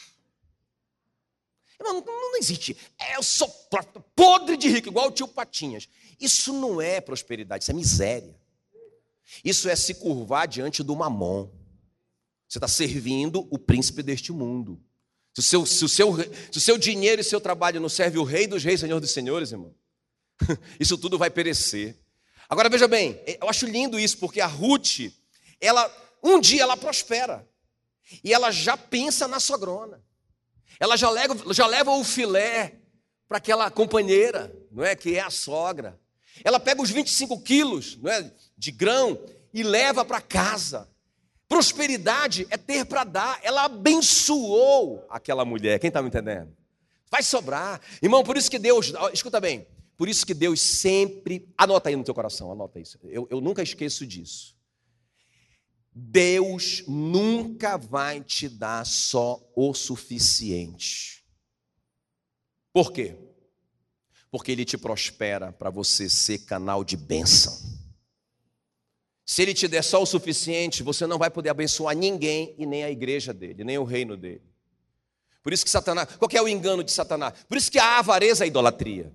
[1.80, 2.76] Não, não, não existe.
[2.98, 3.48] É, eu sou
[4.14, 5.88] podre de rico, igual o tio Patinhas.
[6.20, 8.40] Isso não é prosperidade, isso é miséria.
[9.44, 11.50] Isso é se curvar diante do mamon.
[12.48, 14.80] Você está servindo o príncipe deste mundo.
[15.34, 16.16] Se o, seu, se, o seu,
[16.52, 19.10] se o seu dinheiro e seu trabalho não serve o rei dos reis, senhor dos
[19.10, 19.74] senhores, irmão,
[20.78, 21.98] isso tudo vai perecer.
[22.48, 25.10] Agora veja bem, eu acho lindo isso, porque a Ruth,
[25.58, 25.90] ela,
[26.22, 27.48] um dia ela prospera.
[28.22, 30.02] E ela já pensa na sogrona.
[30.78, 32.80] Ela já leva, já leva o filé
[33.28, 34.94] para aquela companheira, não é?
[34.96, 35.98] Que é a sogra.
[36.44, 39.18] Ela pega os 25 quilos não é, de grão
[39.52, 40.88] e leva para casa.
[41.48, 43.38] Prosperidade é ter para dar.
[43.42, 45.78] Ela abençoou aquela mulher.
[45.78, 46.56] Quem está me entendendo?
[47.10, 47.80] Vai sobrar.
[48.02, 49.66] Irmão, por isso que Deus, escuta bem,
[49.98, 52.98] por isso que Deus sempre, anota aí no teu coração, anota isso.
[53.04, 54.56] Eu, eu nunca esqueço disso.
[55.94, 61.24] Deus nunca vai te dar só o suficiente.
[62.72, 63.16] Por quê?
[64.30, 67.82] Porque Ele te prospera para você ser canal de bênção.
[69.24, 72.84] Se ele te der só o suficiente, você não vai poder abençoar ninguém e nem
[72.84, 74.42] a igreja dele, nem o reino dele.
[75.42, 77.34] Por isso que Satanás, qual que é o engano de Satanás?
[77.48, 79.12] Por isso que a avareza é a idolatria.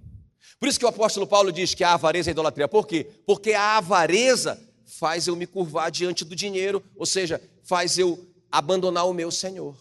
[0.59, 2.67] Por isso que o apóstolo Paulo diz que a avareza é a idolatria.
[2.67, 3.07] Por quê?
[3.25, 9.08] Porque a avareza faz eu me curvar diante do dinheiro, ou seja, faz eu abandonar
[9.08, 9.78] o meu Senhor.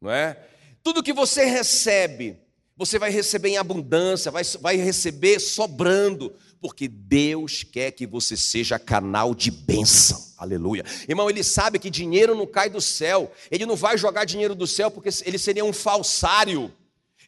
[0.00, 0.38] Não é?
[0.82, 2.38] Tudo que você recebe,
[2.76, 8.78] você vai receber em abundância, vai, vai receber sobrando, porque Deus quer que você seja
[8.78, 10.30] canal de bênção.
[10.38, 10.84] Aleluia.
[11.08, 13.30] Irmão, ele sabe que dinheiro não cai do céu.
[13.50, 16.72] Ele não vai jogar dinheiro do céu porque ele seria um falsário.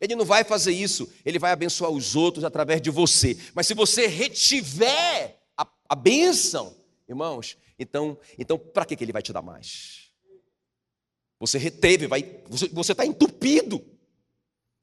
[0.01, 1.11] Ele não vai fazer isso.
[1.25, 3.37] Ele vai abençoar os outros através de você.
[3.55, 5.42] Mas se você retiver
[5.93, 6.77] a, bênção,
[7.09, 10.11] irmãos, então, então para que, que ele vai te dar mais?
[11.39, 12.23] Você reteve, vai,
[12.73, 13.85] você está entupido.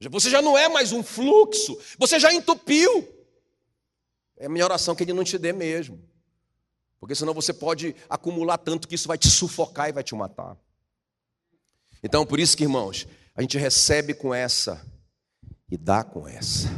[0.09, 3.07] Você já não é mais um fluxo, você já entupiu.
[4.37, 6.01] É a minha oração que Ele não te dê mesmo.
[6.99, 10.57] Porque senão você pode acumular tanto que isso vai te sufocar e vai te matar.
[12.01, 14.85] Então, por isso que, irmãos, a gente recebe com essa
[15.69, 16.69] e dá com essa.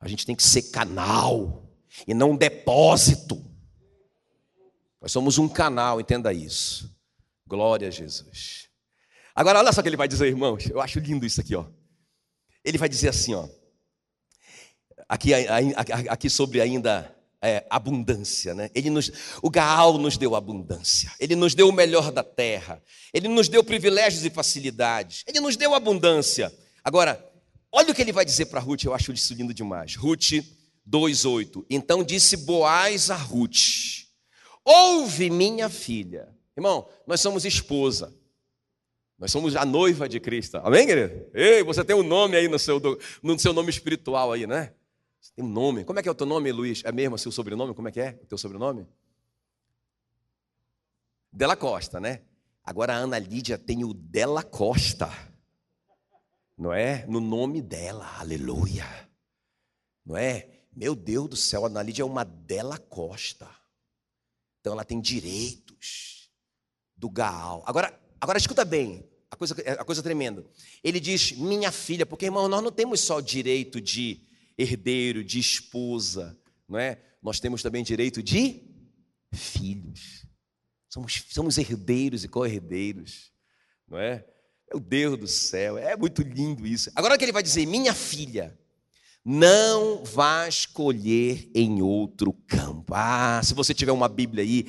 [0.00, 1.65] A gente tem que ser canal
[2.06, 3.44] e não um depósito.
[5.00, 6.94] Nós somos um canal, entenda isso.
[7.46, 8.68] Glória a Jesus.
[9.34, 10.68] Agora, olha só o que ele vai dizer, irmãos.
[10.68, 11.66] Eu acho lindo isso aqui, ó.
[12.64, 13.48] Ele vai dizer assim, ó
[15.08, 15.32] aqui,
[16.08, 18.70] aqui sobre ainda é, abundância, né?
[18.74, 19.10] Ele nos,
[19.42, 22.82] o Gaal nos deu abundância, ele nos deu o melhor da terra,
[23.12, 26.52] ele nos deu privilégios e facilidades, ele nos deu abundância.
[26.82, 27.24] Agora,
[27.70, 29.94] olha o que ele vai dizer para Ruth, eu acho isso lindo demais.
[29.94, 30.32] Ruth
[30.88, 31.64] 2,8.
[31.68, 34.06] Então disse Boaz a Ruth:
[34.64, 36.34] Ouve, minha filha.
[36.56, 38.14] Irmão, nós somos esposa.
[39.18, 40.58] Nós somos a noiva de Cristo.
[40.58, 41.30] Amém, querido?
[41.32, 42.80] Ei, você tem um nome aí no seu,
[43.22, 44.74] no seu nome espiritual aí, né?
[45.20, 45.84] Você tem um nome.
[45.84, 46.84] Como é que é o teu nome, Luiz?
[46.84, 47.74] É mesmo o seu sobrenome?
[47.74, 48.86] Como é que é o teu sobrenome?
[51.32, 52.22] Della Costa, né?
[52.62, 55.10] Agora a Ana Lídia tem o Della Costa.
[56.56, 57.06] Não é?
[57.06, 58.18] No nome dela.
[58.18, 58.86] Aleluia.
[60.04, 60.55] Não é?
[60.76, 63.48] Meu Deus do céu, a Ana Lídia é uma dela Costa.
[64.60, 66.30] Então ela tem direitos
[66.94, 67.64] do Gaal.
[67.66, 70.44] Agora, agora escuta bem, a coisa, a coisa tremenda.
[70.84, 74.20] Ele diz, minha filha, porque, irmão, nós não temos só direito de
[74.58, 77.00] herdeiro, de esposa, não é?
[77.22, 78.62] Nós temos também direito de
[79.32, 80.26] filhos.
[80.90, 83.32] Somos, somos herdeiros e co-herdeiros,
[83.88, 84.26] não é?
[84.70, 86.90] Meu Deus do céu, é muito lindo isso.
[86.94, 88.58] Agora que ele vai dizer, minha filha,
[89.28, 92.94] não vás colher em outro campo.
[92.94, 94.66] Ah, se você tiver uma Bíblia aí,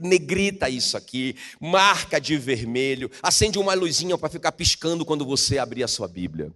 [0.00, 5.82] negrita isso aqui, marca de vermelho, acende uma luzinha para ficar piscando quando você abrir
[5.82, 6.52] a sua Bíblia.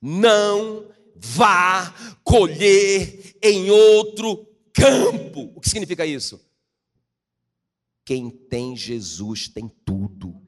[0.00, 0.86] Não
[1.16, 1.92] vá
[2.22, 5.50] colher em outro campo.
[5.52, 6.40] O que significa isso?
[8.04, 10.45] Quem tem Jesus tem tudo.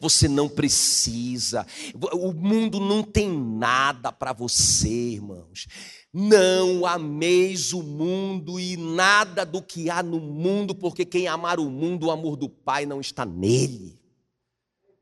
[0.00, 1.66] Você não precisa.
[2.12, 5.66] O mundo não tem nada para você, irmãos.
[6.12, 11.70] Não ameis o mundo e nada do que há no mundo, porque quem amar o
[11.70, 14.00] mundo, o amor do Pai não está nele.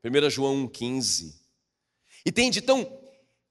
[0.03, 1.33] 1 João 1,15.
[2.25, 2.59] Entende?
[2.59, 2.85] Então,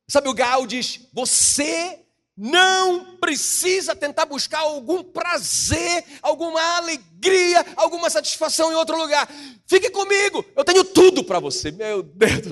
[0.09, 2.06] sabe o Gal diz: você
[2.37, 9.27] não precisa tentar buscar algum prazer, alguma alegria, alguma satisfação em outro lugar.
[9.67, 11.71] Fique comigo, eu tenho tudo para você.
[11.71, 12.47] Meu Deus,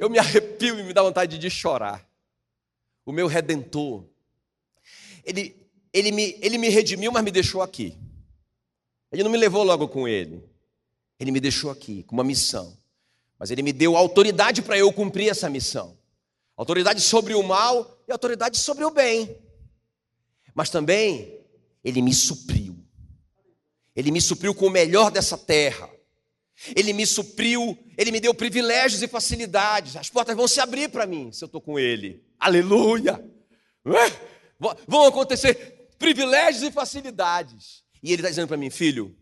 [0.00, 2.04] eu me arrepio e me dá vontade de chorar.
[3.06, 4.04] O meu redentor,
[5.24, 5.54] ele,
[5.92, 7.96] ele, me, ele me redimiu, mas me deixou aqui.
[9.12, 10.42] Ele não me levou logo com ele.
[11.20, 12.76] Ele me deixou aqui com uma missão.
[13.38, 15.96] Mas ele me deu autoridade para eu cumprir essa missão
[16.56, 19.36] autoridade sobre o mal e autoridade sobre o bem.
[20.54, 21.40] Mas também
[21.82, 22.78] ele me supriu.
[23.94, 25.90] Ele me supriu com o melhor dessa terra.
[26.76, 29.96] Ele me supriu, ele me deu privilégios e facilidades.
[29.96, 32.24] As portas vão se abrir para mim se eu estou com ele.
[32.38, 33.24] Aleluia!
[34.86, 37.82] Vão acontecer privilégios e facilidades.
[38.02, 39.16] E ele está dizendo para mim, filho,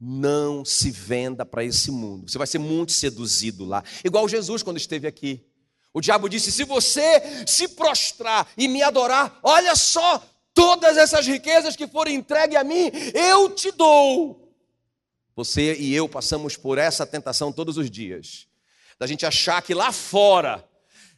[0.00, 2.28] não se venda para esse mundo.
[2.28, 3.84] Você vai ser muito seduzido lá.
[4.04, 5.44] Igual Jesus quando esteve aqui.
[5.94, 10.22] O diabo disse: se você se prostrar e me adorar, olha só,
[10.54, 14.52] todas essas riquezas que forem entregues a mim, eu te dou.
[15.34, 18.46] Você e eu passamos por essa tentação todos os dias,
[18.98, 20.68] da gente achar que lá fora,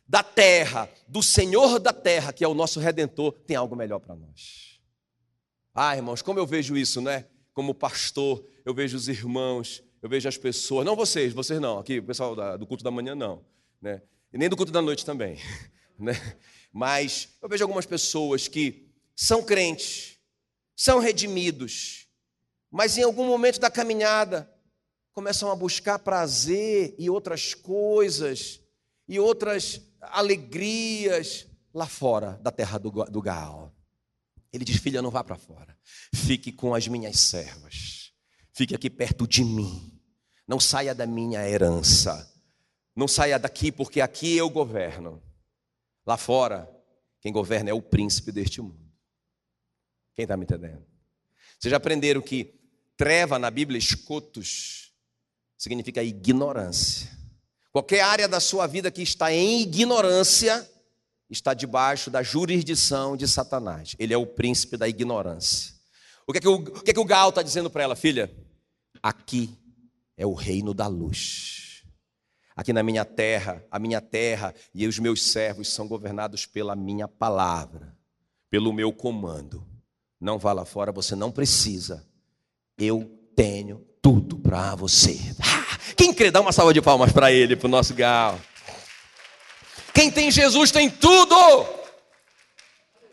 [0.07, 4.15] da terra, do Senhor da terra, que é o nosso redentor, tem algo melhor para
[4.15, 4.79] nós.
[5.75, 7.27] Ah, irmãos, como eu vejo isso, né?
[7.53, 11.99] Como pastor, eu vejo os irmãos, eu vejo as pessoas, não vocês, vocês não, aqui,
[11.99, 13.45] o pessoal do culto da manhã não,
[13.81, 14.03] né?
[14.35, 15.39] E nem do culto da noite também.
[15.97, 16.13] Né?
[16.73, 20.19] Mas eu vejo algumas pessoas que são crentes,
[20.75, 22.09] são redimidos,
[22.69, 24.53] mas em algum momento da caminhada
[25.13, 28.61] começam a buscar prazer e outras coisas
[29.07, 33.73] e outras alegrias lá fora da terra do, do Gaal.
[34.53, 35.79] Ele diz: Filha, não vá para fora,
[36.13, 38.13] fique com as minhas servas,
[38.53, 39.97] fique aqui perto de mim,
[40.45, 42.34] não saia da minha herança.
[42.95, 45.23] Não saia daqui, porque aqui eu governo.
[46.07, 46.71] Lá fora,
[47.21, 48.85] quem governa é o príncipe deste mundo.
[50.15, 50.85] Quem está me entendendo?
[51.59, 52.55] Vocês já aprenderam que
[52.97, 54.93] treva na Bíblia, escotos,
[55.57, 57.11] significa ignorância.
[57.73, 60.71] Qualquer área da sua vida que está em ignorância
[61.29, 63.97] está debaixo da jurisdição de Satanás.
[63.99, 65.75] Ele é o príncipe da ignorância.
[66.27, 67.97] O que é que o, o, que é que o Gal está dizendo para ela,
[67.97, 68.31] filha?
[69.03, 69.51] Aqui
[70.17, 71.64] é o reino da luz.
[72.57, 77.09] Aqui na minha terra, a minha terra e os meus servos são governados pela minha
[77.09, 77.97] palavra,
[78.49, 79.67] pelo meu comando.
[80.21, 82.07] Não vá lá fora, você não precisa.
[82.79, 85.19] Eu tenho tudo para você.
[85.41, 88.39] Ah, quem crê, dá uma salva de palmas para ele, para o nosso gal.
[89.93, 91.35] Quem tem Jesus tem tudo.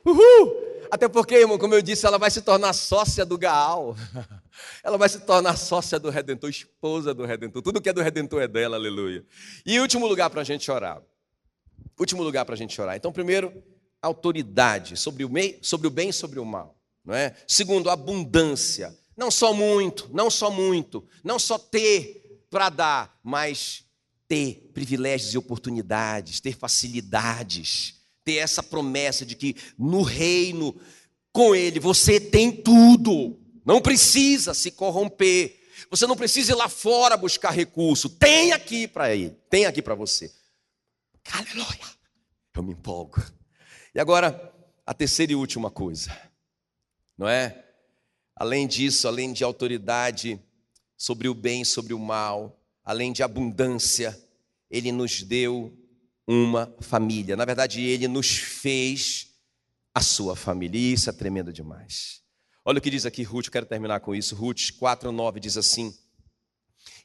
[0.05, 0.55] Uhul.
[0.91, 3.95] Até porque, irmão, como eu disse, ela vai se tornar sócia do Gaal.
[4.83, 7.61] Ela vai se tornar sócia do Redentor, esposa do Redentor.
[7.61, 9.25] Tudo que é do Redentor é dela, aleluia.
[9.65, 11.01] E último lugar para a gente orar.
[11.99, 12.95] Último lugar para a gente orar.
[12.95, 13.53] Então, primeiro,
[14.01, 16.75] autoridade sobre o, bem, sobre o bem e sobre o mal.
[17.03, 17.35] Não é?
[17.47, 18.95] Segundo, abundância.
[19.15, 23.83] Não só muito, não só muito, não só ter para dar, mas
[24.27, 30.75] ter privilégios e oportunidades, ter facilidades, ter essa promessa de que no reino,
[31.31, 33.37] com Ele, você tem tudo.
[33.65, 35.59] Não precisa se corromper.
[35.89, 38.09] Você não precisa ir lá fora buscar recurso.
[38.09, 39.31] Tem aqui para ele.
[39.49, 40.31] Tem aqui para você.
[41.31, 41.79] Aleluia.
[42.53, 43.21] Eu me empolgo.
[43.93, 44.53] E agora,
[44.85, 46.15] a terceira e última coisa.
[47.17, 47.65] Não é?
[48.35, 50.41] Além disso, além de autoridade
[50.97, 54.17] sobre o bem e sobre o mal, além de abundância,
[54.69, 55.77] ele nos deu
[56.25, 57.35] uma família.
[57.35, 59.27] Na verdade, ele nos fez
[59.93, 60.79] a sua família.
[60.79, 62.21] E isso é tremendo demais.
[62.71, 64.33] Olha o que diz aqui Ruth, quero terminar com isso.
[64.33, 65.93] Ruth 4,9 diz assim: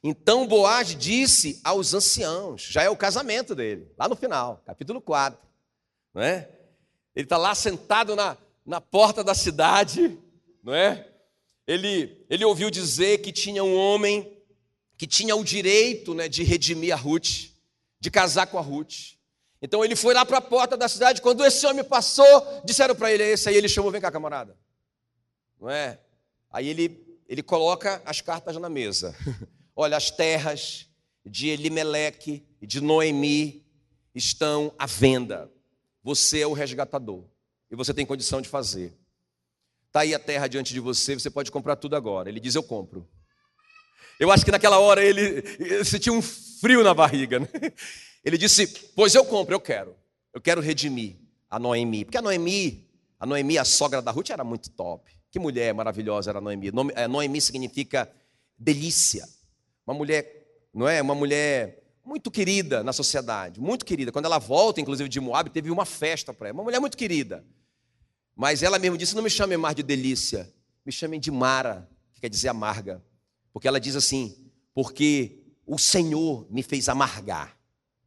[0.01, 5.37] Então Boaz disse aos anciãos, já é o casamento dele, lá no final, capítulo 4,
[6.13, 6.49] não é?
[7.13, 10.17] Ele está lá sentado na, na porta da cidade,
[10.63, 11.05] não é?
[11.67, 14.39] Ele, ele ouviu dizer que tinha um homem
[14.97, 17.49] que tinha o direito né, de redimir a Ruth,
[17.99, 19.17] de casar com a Ruth.
[19.61, 21.21] Então ele foi lá para a porta da cidade.
[21.21, 23.55] Quando esse homem passou, disseram para ele: é esse aí.
[23.57, 24.55] Ele chamou: vem cá, camarada.
[25.59, 25.99] Não é?
[26.51, 29.15] Aí ele, ele coloca as cartas na mesa.
[29.75, 30.87] Olha, as terras
[31.25, 33.65] de Elimeleque e de Noemi
[34.15, 35.51] estão à venda.
[36.03, 37.23] Você é o resgatador
[37.69, 38.97] e você tem condição de fazer.
[39.87, 42.29] Está aí a terra diante de você, você pode comprar tudo agora.
[42.29, 43.07] Ele diz: Eu compro.
[44.19, 47.39] Eu acho que naquela hora ele, ele sentiu um frio na barriga.
[47.39, 47.47] Né?
[48.25, 49.95] Ele disse: Pois eu compro, eu quero.
[50.33, 51.17] Eu quero redimir
[51.49, 52.03] a Noemi.
[52.03, 52.89] Porque a Noemi,
[53.19, 55.16] a Noemi, a sogra da Ruth, era muito top.
[55.37, 56.71] Que mulher maravilhosa era Noemi.
[56.95, 58.11] Eh, Noemi significa
[58.57, 59.29] delícia.
[59.85, 60.99] Uma mulher, não é?
[60.99, 64.11] Uma mulher muito querida na sociedade, muito querida.
[64.11, 66.55] Quando ela volta, inclusive, de Moab, teve uma festa para ela.
[66.57, 67.45] Uma mulher muito querida.
[68.35, 70.51] Mas ela mesmo disse: Não me chamem mais de delícia,
[70.83, 73.05] me chamem de Mara, que quer dizer amarga.
[73.53, 77.55] Porque ela diz assim: Porque o Senhor me fez amargar.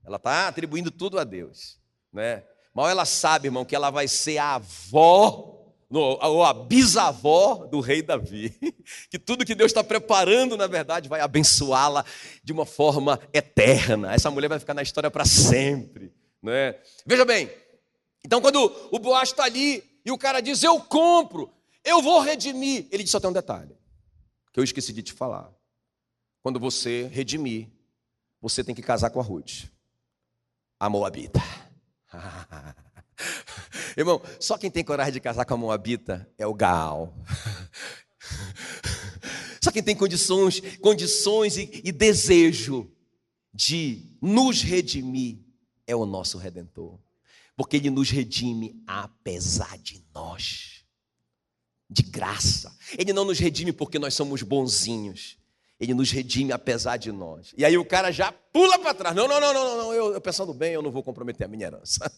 [0.05, 1.79] Ela está atribuindo tudo a Deus.
[2.13, 2.43] Né?
[2.75, 5.60] Mal ela sabe, irmão, que ela vai ser a avó
[5.99, 8.55] ou a bisavó do rei Davi.
[9.11, 12.05] Que tudo que Deus está preparando, na verdade, vai abençoá-la
[12.43, 14.13] de uma forma eterna.
[14.13, 16.13] Essa mulher vai ficar na história para sempre.
[16.43, 16.77] Né?
[17.05, 17.51] Veja bem,
[18.25, 21.53] então quando o Boaz está ali e o cara diz: Eu compro,
[21.85, 22.87] eu vou redimir.
[22.91, 23.77] Ele diz: Só tem um detalhe,
[24.53, 25.53] que eu esqueci de te falar.
[26.43, 27.69] Quando você redimir,
[28.41, 29.67] você tem que casar com a Ruth
[30.81, 31.41] a Moabita.
[33.97, 37.15] Irmão, só quem tem coragem de casar com a Moabita é o Gaal.
[39.63, 42.91] Só quem tem condições, condições e, e desejo
[43.53, 45.39] de nos redimir
[45.87, 46.99] é o nosso Redentor.
[47.55, 50.83] Porque Ele nos redime apesar de nós.
[51.91, 52.75] De graça.
[52.97, 55.37] Ele não nos redime porque nós somos bonzinhos.
[55.81, 57.55] Ele nos redime apesar de nós.
[57.57, 59.17] E aí o cara já pula para trás.
[59.17, 61.67] Não, não, não, não, não, eu, eu pensando bem, eu não vou comprometer a minha
[61.67, 62.13] herança.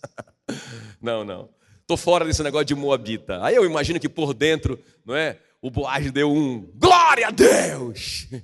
[1.01, 1.49] não, não.
[1.81, 3.39] Estou fora desse negócio de Moabita.
[3.45, 5.39] Aí eu imagino que por dentro, não é?
[5.61, 8.27] O Boaz deu um glória a Deus.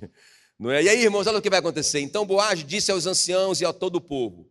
[0.57, 0.83] Não é?
[0.83, 2.01] E aí, irmãos, olha o que vai acontecer.
[2.01, 4.45] Então Boaz disse aos anciãos e a todo o povo: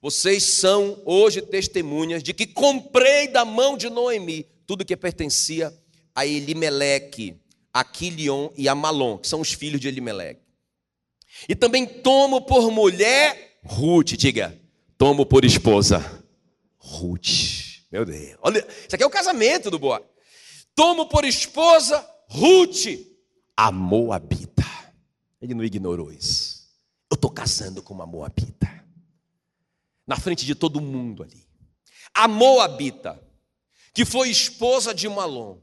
[0.00, 5.72] Vocês são hoje testemunhas de que comprei da mão de Noemi tudo que pertencia
[6.14, 7.40] a Elimeleque
[7.72, 10.40] a Quilion e a Malom, que são os filhos de Elimelec.
[11.48, 14.58] E também tomo por mulher Ruth, diga,
[14.98, 16.24] tomo por esposa
[16.78, 17.82] Ruth.
[17.90, 20.02] Meu Deus, olha, isso aqui é o casamento do Boaz.
[20.74, 22.86] Tomo por esposa Ruth,
[23.56, 24.64] a Moabita.
[25.40, 26.62] Ele não ignorou isso.
[27.10, 28.70] Eu estou casando com uma Moabita.
[30.06, 31.46] Na frente de todo mundo ali.
[32.14, 33.22] A Moabita,
[33.94, 35.58] que foi esposa de Malom.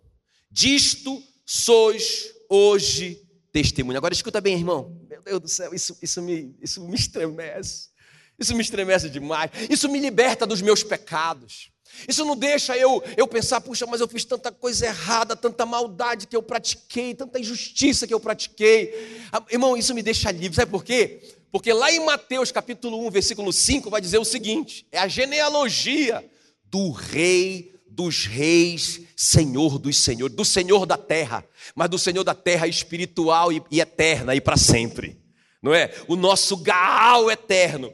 [0.52, 3.98] Disto sois hoje testemunha.
[3.98, 4.96] Agora escuta bem, irmão.
[5.10, 7.90] Meu Deus do céu, isso, isso, me, isso me estremece.
[8.38, 9.50] Isso me estremece demais.
[9.68, 11.72] Isso me liberta dos meus pecados.
[12.08, 16.28] Isso não deixa eu, eu pensar, puxa, mas eu fiz tanta coisa errada, tanta maldade
[16.28, 19.20] que eu pratiquei, tanta injustiça que eu pratiquei.
[19.32, 20.56] Ah, irmão, isso me deixa livre.
[20.56, 21.20] Sabe por quê?
[21.52, 26.24] Porque lá em Mateus capítulo 1, versículo 5, vai dizer o seguinte: é a genealogia
[26.64, 32.36] do rei dos reis, Senhor dos senhores, do Senhor da terra, mas do Senhor da
[32.36, 35.20] terra espiritual e, e eterna e para sempre,
[35.62, 35.94] não é?
[36.08, 37.94] O nosso Gaal eterno.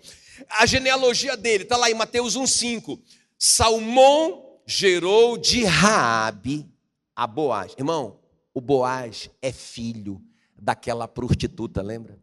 [0.49, 2.99] A genealogia dele está lá em Mateus 1,5.
[3.39, 6.69] Salmão gerou de Raabe
[7.15, 7.73] a Boaz.
[7.77, 8.19] Irmão,
[8.53, 10.21] o Boaz é filho
[10.55, 12.19] daquela prostituta, lembra?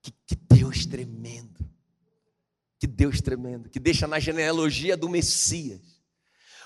[0.00, 1.68] Que, que Deus tremendo.
[2.78, 5.91] Que Deus tremendo, que deixa na genealogia do Messias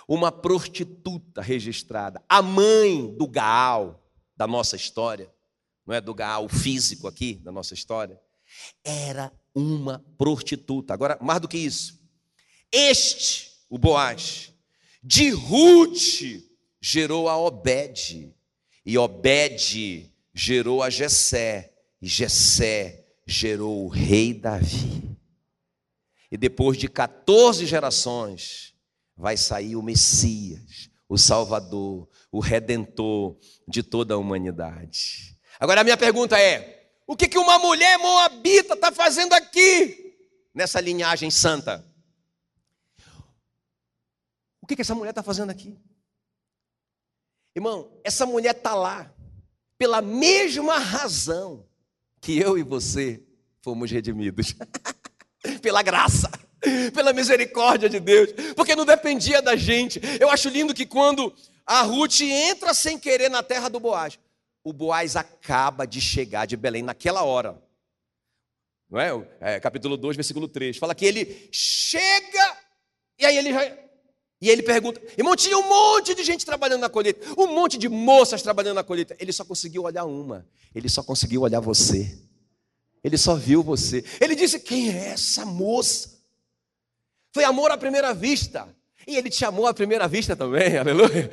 [0.09, 4.02] uma prostituta registrada, a mãe do Gaal
[4.36, 5.32] da nossa história,
[5.86, 8.20] não é do Gaal físico aqui da nossa história,
[8.84, 10.94] era uma prostituta.
[10.94, 12.00] Agora, mais do que isso,
[12.72, 14.52] este, o Boaz,
[15.02, 16.44] de Ruth
[16.80, 18.34] gerou a Obed,
[18.84, 25.16] e Obed gerou a Jessé, e Jessé gerou o rei Davi.
[26.30, 28.76] E depois de 14 gerações,
[29.17, 35.37] vai sair o Messias, o Salvador, o Redentor de toda a humanidade.
[35.59, 40.17] Agora a minha pergunta é: o que, que uma mulher moabita está fazendo aqui,
[40.55, 41.85] nessa linhagem santa?
[44.61, 45.79] O que, que essa mulher está fazendo aqui?
[47.55, 49.11] Irmão, essa mulher está lá
[49.79, 51.67] pela mesma razão
[52.21, 53.23] que eu e você
[53.62, 54.55] fomos redimidos
[55.62, 56.31] pela graça,
[56.93, 60.01] pela misericórdia de Deus, porque não dependia da gente.
[60.21, 61.33] Eu acho lindo que quando
[61.64, 64.19] a Ruth entra sem querer na terra do Boaz,
[64.62, 67.61] o Boaz acaba de chegar de Belém naquela hora.
[68.89, 69.11] Não é?
[69.41, 70.77] é capítulo 2, versículo 3.
[70.77, 72.57] Fala que ele chega
[73.19, 73.87] e aí ele já
[74.41, 77.89] e ele pergunta, irmão, tinha um monte de gente trabalhando na colheita, um monte de
[77.89, 79.17] moças trabalhando na colheita.
[79.19, 82.19] Ele só conseguiu olhar uma, ele só conseguiu olhar você.
[83.03, 84.05] Ele só viu você.
[84.21, 86.16] Ele disse: Quem é essa moça?
[87.37, 88.66] Foi amor à primeira vista.
[89.07, 91.30] E ele te amou à primeira vista também, aleluia.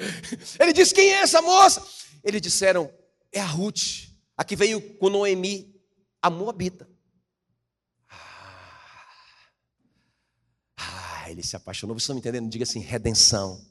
[0.59, 1.81] Ele disse: Quem é essa moça?
[2.21, 2.91] Eles disseram:
[3.31, 5.73] É a Ruth, a que veio com Noemi,
[6.21, 6.89] a Moabita.
[10.77, 11.95] Ah, ele se apaixonou.
[11.95, 12.49] Vocês estão me entendendo?
[12.49, 13.65] Diga assim: redenção.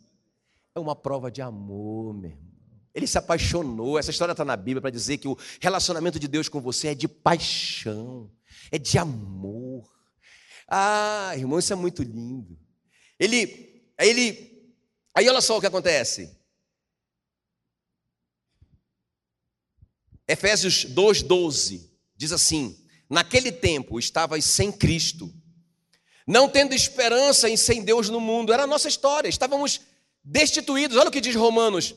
[0.75, 2.51] É uma prova de amor, meu irmão.
[2.95, 3.99] Ele se apaixonou.
[3.99, 6.95] Essa história está na Bíblia para dizer que o relacionamento de Deus com você é
[6.95, 8.31] de paixão,
[8.71, 10.02] é de amor.
[10.75, 12.59] Ah, irmão, isso é muito lindo.
[13.21, 14.73] Ele, ele,
[15.15, 16.35] aí olha só o que acontece.
[20.27, 25.31] Efésios 2,12 diz assim: Naquele tempo estavas sem Cristo,
[26.27, 28.51] não tendo esperança em sem Deus no mundo.
[28.51, 29.83] Era a nossa história, estávamos
[30.25, 30.97] destituídos.
[30.97, 31.95] Olha o que diz Romanos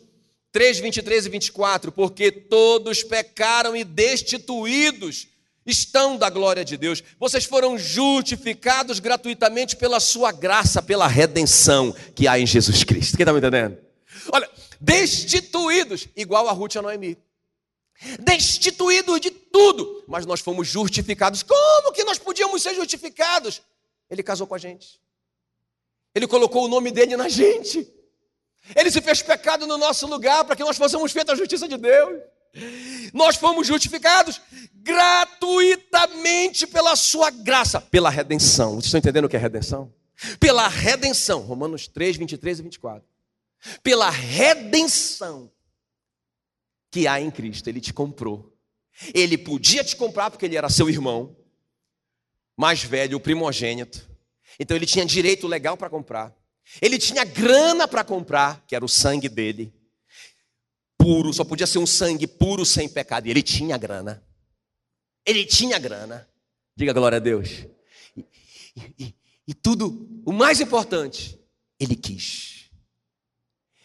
[0.51, 5.29] 3, 23 e 24: Porque todos pecaram e destituídos
[5.65, 7.03] estão da glória de Deus.
[7.19, 13.17] Vocês foram justificados gratuitamente pela sua graça, pela redenção que há em Jesus Cristo.
[13.17, 13.77] Quem está me entendendo?
[14.31, 14.49] Olha,
[14.79, 17.17] destituídos, igual a Ruth e a Noemi.
[18.19, 21.41] Destituídos de tudo, mas nós fomos justificados.
[21.43, 23.61] Como que nós podíamos ser justificados?
[24.09, 24.99] Ele casou com a gente.
[26.13, 27.91] Ele colocou o nome dele na gente.
[28.75, 31.77] Ele se fez pecado no nosso lugar para que nós fossemos feitos a justiça de
[31.77, 32.21] Deus.
[33.13, 34.41] Nós fomos justificados
[34.73, 38.75] gratuitamente pela sua graça, pela redenção.
[38.75, 39.93] Vocês estão entendendo o que é redenção?
[40.39, 43.07] Pela redenção, Romanos 3, 23 e 24.
[43.83, 45.51] Pela redenção
[46.91, 48.55] que há em Cristo, Ele te comprou.
[49.13, 51.35] Ele podia te comprar porque Ele era seu irmão,
[52.55, 54.09] mais velho, o primogênito.
[54.57, 56.33] Então Ele tinha direito legal para comprar.
[56.81, 59.73] Ele tinha grana para comprar, que era o sangue dele.
[61.05, 63.27] Puro, só podia ser um sangue puro sem pecado.
[63.27, 64.25] E ele tinha grana.
[65.23, 66.27] Ele tinha grana.
[66.75, 67.67] Diga glória a Deus.
[68.17, 68.25] E,
[68.97, 69.15] e,
[69.49, 71.39] e tudo, o mais importante,
[71.79, 72.71] ele quis.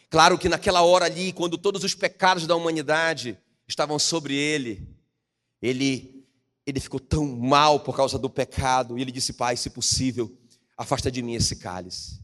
[0.08, 3.36] Claro que naquela hora ali, quando todos os pecados da humanidade
[3.68, 4.88] estavam sobre ele,
[5.60, 6.24] ele
[6.66, 10.34] ele ficou tão mal por causa do pecado, e ele disse: Pai, se possível,
[10.74, 12.18] afasta de mim esse cálice.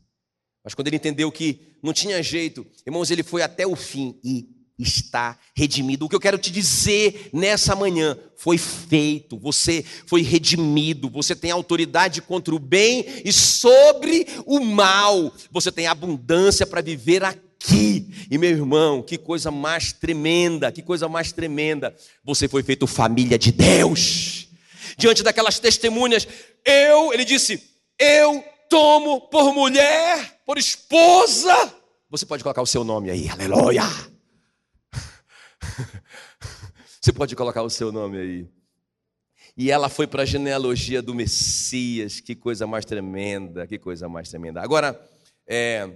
[0.64, 4.55] Mas quando ele entendeu que não tinha jeito, irmãos, ele foi até o fim e
[4.78, 6.04] está redimido.
[6.04, 11.50] O que eu quero te dizer nessa manhã foi feito, você foi redimido, você tem
[11.50, 15.32] autoridade contra o bem e sobre o mal.
[15.50, 18.06] Você tem abundância para viver aqui.
[18.30, 21.94] E meu irmão, que coisa mais tremenda, que coisa mais tremenda.
[22.22, 24.48] Você foi feito família de Deus.
[24.98, 26.26] Diante daquelas testemunhas,
[26.64, 27.62] eu, ele disse,
[27.98, 31.74] eu tomo por mulher, por esposa.
[32.10, 33.82] Você pode colocar o seu nome aí, aleluia.
[37.00, 38.48] Você pode colocar o seu nome aí.
[39.56, 44.28] E ela foi para a genealogia do Messias, que coisa mais tremenda, que coisa mais
[44.28, 44.60] tremenda.
[44.60, 45.00] Agora,
[45.46, 45.90] é,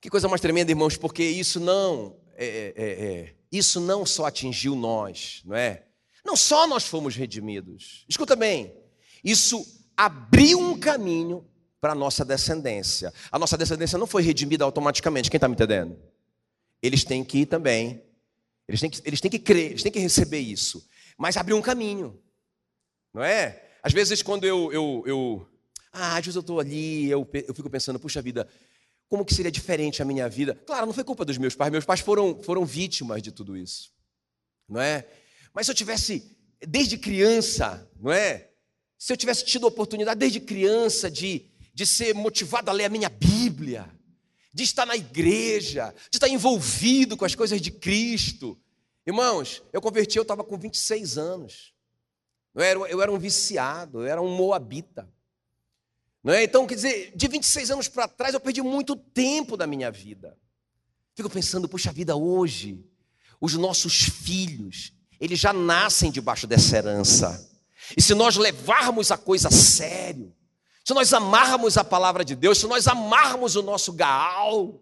[0.00, 4.74] que coisa mais tremenda, irmãos, porque isso não, é, é, é, isso não só atingiu
[4.74, 5.84] nós, não é?
[6.24, 8.04] Não só nós fomos redimidos.
[8.08, 8.72] Escuta bem,
[9.24, 9.64] isso
[9.96, 11.44] abriu um caminho
[11.80, 13.12] para a nossa descendência.
[13.30, 15.28] A nossa descendência não foi redimida automaticamente.
[15.30, 15.98] Quem está me entendendo?
[16.80, 18.02] Eles têm que ir também.
[18.68, 20.86] Eles têm que, eles têm que crer, eles têm que receber isso.
[21.18, 22.20] Mas abriu um caminho.
[23.12, 23.70] Não é?
[23.82, 24.72] Às vezes, quando eu.
[24.72, 25.48] eu, eu
[25.92, 28.48] ah, às vezes eu estou ali, eu, eu fico pensando, puxa vida,
[29.08, 30.54] como que seria diferente a minha vida?
[30.66, 31.70] Claro, não foi culpa dos meus pais.
[31.70, 33.92] Meus pais foram, foram vítimas de tudo isso.
[34.68, 35.06] Não é?
[35.52, 36.34] Mas se eu tivesse,
[36.66, 38.48] desde criança, não é?
[39.02, 42.88] se eu tivesse tido a oportunidade desde criança de, de ser motivado a ler a
[42.88, 43.92] minha Bíblia,
[44.52, 48.58] de estar na igreja, de estar envolvido com as coisas de Cristo.
[49.06, 51.72] Irmãos, eu converti, eu estava com 26 anos.
[52.54, 55.08] Eu era, eu era um viciado, eu era um moabita.
[56.22, 56.44] Não é?
[56.44, 60.38] Então, quer dizer, de 26 anos para trás, eu perdi muito tempo da minha vida.
[61.14, 62.84] Fico pensando, puxa vida, hoje,
[63.40, 67.50] os nossos filhos, eles já nascem debaixo dessa herança.
[67.96, 70.32] E se nós levarmos a coisa a sério,
[70.84, 74.80] se nós amarmos a palavra de Deus, se nós amarmos o nosso Gaal,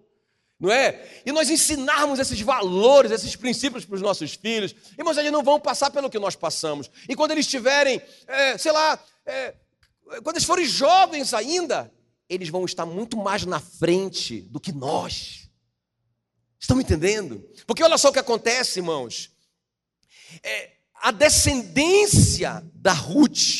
[0.58, 1.22] não é?
[1.24, 5.58] E nós ensinarmos esses valores, esses princípios para os nossos filhos, irmãos, eles não vão
[5.58, 6.90] passar pelo que nós passamos.
[7.08, 9.54] E quando eles estiverem, é, sei lá, é,
[10.22, 11.92] quando eles forem jovens ainda,
[12.28, 15.48] eles vão estar muito mais na frente do que nós.
[16.58, 17.42] Estão me entendendo?
[17.66, 19.30] Porque olha só o que acontece, irmãos.
[20.42, 23.59] É, a descendência da Ruth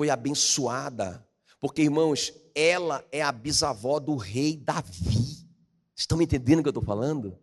[0.00, 1.22] foi abençoada,
[1.60, 5.46] porque, irmãos, ela é a bisavó do rei Davi.
[5.94, 7.38] Estão me entendendo o que eu estou falando?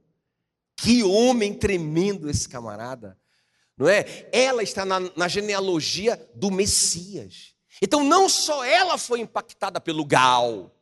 [0.76, 3.16] Que homem tremendo esse camarada,
[3.78, 4.28] não é?
[4.32, 7.54] Ela está na, na genealogia do Messias.
[7.80, 10.76] Então, não só ela foi impactada pelo Gal,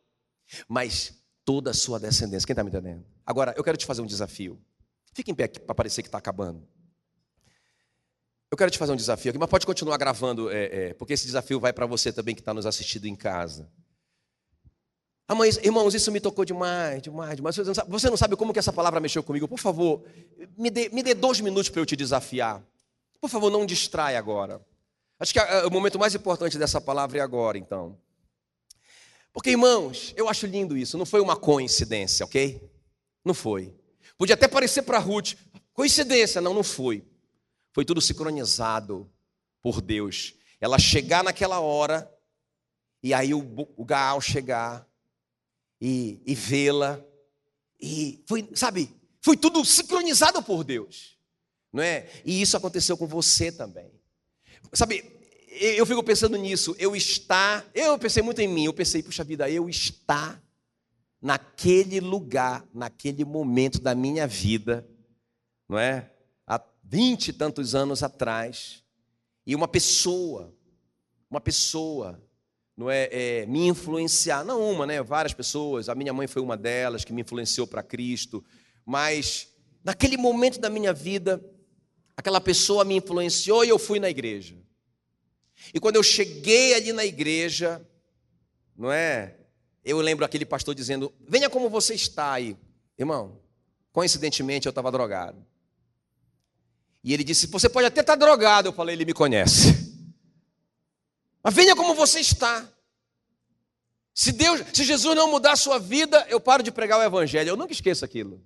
[0.66, 1.12] mas
[1.44, 2.46] toda a sua descendência.
[2.46, 3.04] Quem está me entendendo?
[3.26, 4.58] Agora, eu quero te fazer um desafio.
[5.12, 6.66] Fique em pé para parecer que está acabando.
[8.50, 11.26] Eu quero te fazer um desafio aqui, mas pode continuar gravando, é, é, porque esse
[11.26, 13.68] desafio vai para você também que está nos assistindo em casa.
[15.28, 15.34] Ah,
[15.64, 17.56] irmãos, isso me tocou demais, demais, demais.
[17.56, 19.48] Você não, sabe, você não sabe como que essa palavra mexeu comigo?
[19.48, 20.04] Por favor,
[20.56, 22.62] me dê, me dê dois minutos para eu te desafiar.
[23.20, 24.64] Por favor, não distrai agora.
[25.18, 27.98] Acho que o momento mais importante dessa palavra é agora, então.
[29.32, 30.96] Porque, irmãos, eu acho lindo isso.
[30.96, 32.62] Não foi uma coincidência, ok?
[33.24, 33.74] Não foi.
[34.16, 35.34] Podia até parecer para Ruth,
[35.72, 36.40] coincidência.
[36.40, 37.04] Não, não foi.
[37.76, 39.06] Foi tudo sincronizado
[39.60, 40.32] por Deus.
[40.58, 42.10] Ela chegar naquela hora,
[43.02, 44.88] e aí o, o Gaal chegar,
[45.78, 47.04] e, e vê-la.
[47.78, 51.18] E foi, sabe, foi tudo sincronizado por Deus.
[51.70, 52.08] Não é?
[52.24, 53.92] E isso aconteceu com você também.
[54.72, 55.04] Sabe,
[55.50, 59.50] eu fico pensando nisso, eu estar, eu pensei muito em mim, eu pensei, puxa vida,
[59.50, 60.42] eu estar
[61.20, 64.88] naquele lugar, naquele momento da minha vida,
[65.68, 66.10] não é?
[66.88, 68.84] Vinte e tantos anos atrás,
[69.44, 70.54] e uma pessoa,
[71.28, 72.22] uma pessoa
[72.76, 75.02] não é, é, me influenciar, não uma, né?
[75.02, 75.88] Várias pessoas.
[75.88, 78.44] A minha mãe foi uma delas que me influenciou para Cristo.
[78.84, 79.48] Mas
[79.82, 81.42] naquele momento da minha vida,
[82.16, 84.56] aquela pessoa me influenciou e eu fui na igreja.
[85.74, 87.84] E quando eu cheguei ali na igreja,
[88.76, 89.38] não é?
[89.84, 92.56] Eu lembro aquele pastor dizendo: "Venha como você está aí,
[92.96, 93.40] irmão".
[93.90, 95.44] Coincidentemente eu estava drogado.
[97.06, 98.68] E ele disse: "Você pode até estar drogado".
[98.68, 99.86] Eu falei: "Ele me conhece".
[101.42, 102.68] Mas venha como você está.
[104.12, 107.50] Se Deus, se Jesus não mudar a sua vida, eu paro de pregar o evangelho.
[107.50, 108.42] Eu nunca esqueço aquilo.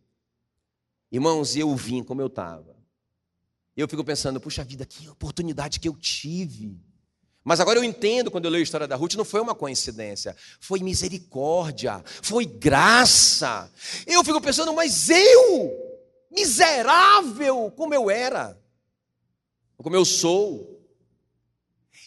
[1.10, 2.76] Irmãos, eu vim como eu estava.
[3.76, 6.78] Eu fico pensando, puxa vida, que oportunidade que eu tive.
[7.42, 10.36] Mas agora eu entendo quando eu leio a história da Ruth, não foi uma coincidência,
[10.60, 13.72] foi misericórdia, foi graça.
[14.06, 15.89] Eu fico pensando, mas eu,
[16.30, 18.60] miserável como eu era,
[19.76, 20.80] como eu sou,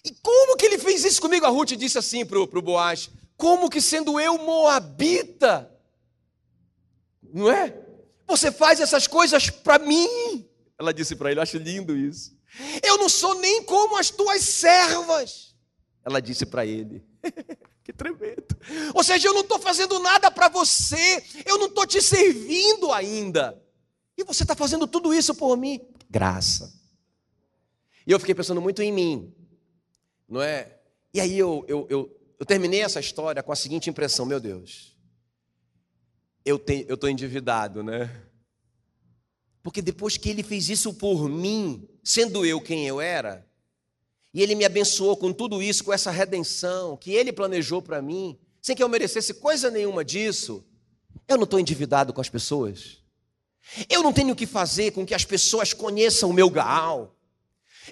[0.03, 1.45] e como que ele fez isso comigo?
[1.45, 5.71] A Ruth disse assim para o Boaz: Como que sendo eu moabita,
[7.21, 7.77] não é?
[8.27, 10.47] Você faz essas coisas para mim.
[10.77, 12.37] Ela disse para ele: Acho lindo isso.
[12.83, 15.55] Eu não sou nem como as tuas servas.
[16.03, 17.01] Ela disse para ele:
[17.81, 18.57] Que tremendo.
[18.93, 23.61] Ou seja, eu não estou fazendo nada para você, eu não estou te servindo ainda.
[24.17, 25.81] E você está fazendo tudo isso por mim?
[26.09, 26.73] Graça.
[28.05, 29.33] E eu fiquei pensando muito em mim
[30.33, 30.79] não é?
[31.13, 34.97] E aí eu, eu, eu, eu terminei essa história com a seguinte impressão: meu Deus,
[36.43, 38.23] eu estou endividado, né?
[39.61, 43.47] Porque depois que ele fez isso por mim, sendo eu quem eu era,
[44.33, 48.37] e ele me abençoou com tudo isso, com essa redenção que ele planejou para mim,
[48.61, 50.65] sem que eu merecesse coisa nenhuma disso,
[51.27, 53.02] eu não estou endividado com as pessoas.
[53.89, 57.15] Eu não tenho que fazer com que as pessoas conheçam o meu Gaal.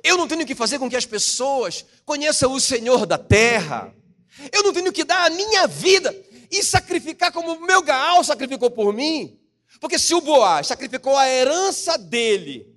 [0.03, 3.93] Eu não tenho que fazer com que as pessoas conheçam o Senhor da terra.
[4.51, 6.15] Eu não tenho que dar a minha vida
[6.49, 9.39] e sacrificar como o meu Gaal sacrificou por mim.
[9.79, 12.67] Porque se o Boaz sacrificou a herança dele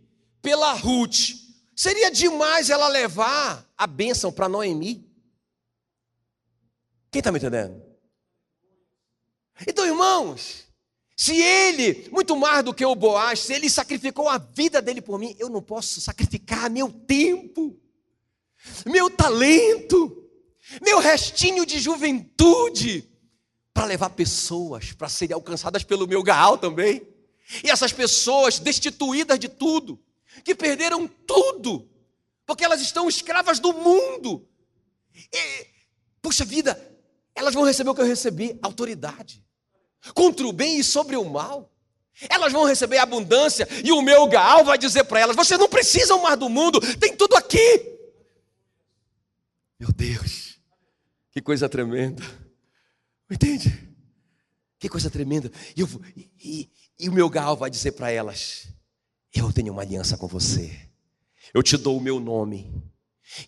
[0.40, 1.34] pela Ruth,
[1.74, 5.06] seria demais ela levar a bênção para Noemi.
[7.10, 7.82] Quem está me entendendo?
[9.66, 10.63] Então, irmãos,
[11.16, 15.18] se ele, muito mais do que o Boaz, se ele sacrificou a vida dele por
[15.18, 17.78] mim, eu não posso sacrificar meu tempo,
[18.84, 20.28] meu talento,
[20.82, 23.08] meu restinho de juventude
[23.72, 27.06] para levar pessoas para serem alcançadas pelo meu gaal também.
[27.62, 30.02] E essas pessoas destituídas de tudo,
[30.42, 31.88] que perderam tudo,
[32.44, 34.48] porque elas estão escravas do mundo.
[35.32, 35.66] E,
[36.20, 36.80] puxa vida,
[37.34, 39.43] elas vão receber o que eu recebi: autoridade
[40.12, 41.70] contra o bem e sobre o mal.
[42.28, 46.22] Elas vão receber abundância e o meu Gaal vai dizer para elas: vocês não precisam
[46.22, 47.94] mais do mundo, tem tudo aqui.
[49.78, 50.58] Meu Deus,
[51.32, 52.22] Que coisa tremenda.
[53.30, 53.94] Entende?
[54.78, 55.50] Que coisa tremenda.
[55.76, 55.88] E, eu,
[56.38, 58.68] e, e o meu gal vai dizer para elas:
[59.34, 60.88] Eu tenho uma aliança com você.
[61.52, 62.72] Eu te dou o meu nome.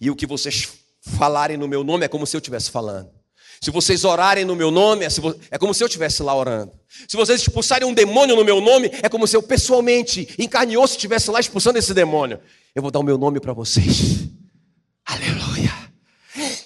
[0.00, 0.68] E o que vocês
[1.00, 3.15] falarem no meu nome é como se eu estivesse falando.
[3.60, 5.08] Se vocês orarem no meu nome, é,
[5.50, 6.72] é como se eu estivesse lá orando.
[7.08, 10.74] Se vocês expulsarem um demônio no meu nome, é como se eu pessoalmente, em carne
[10.74, 12.40] e osso, estivesse lá expulsando esse demônio.
[12.74, 14.28] Eu vou dar o meu nome para vocês.
[15.04, 15.72] Aleluia.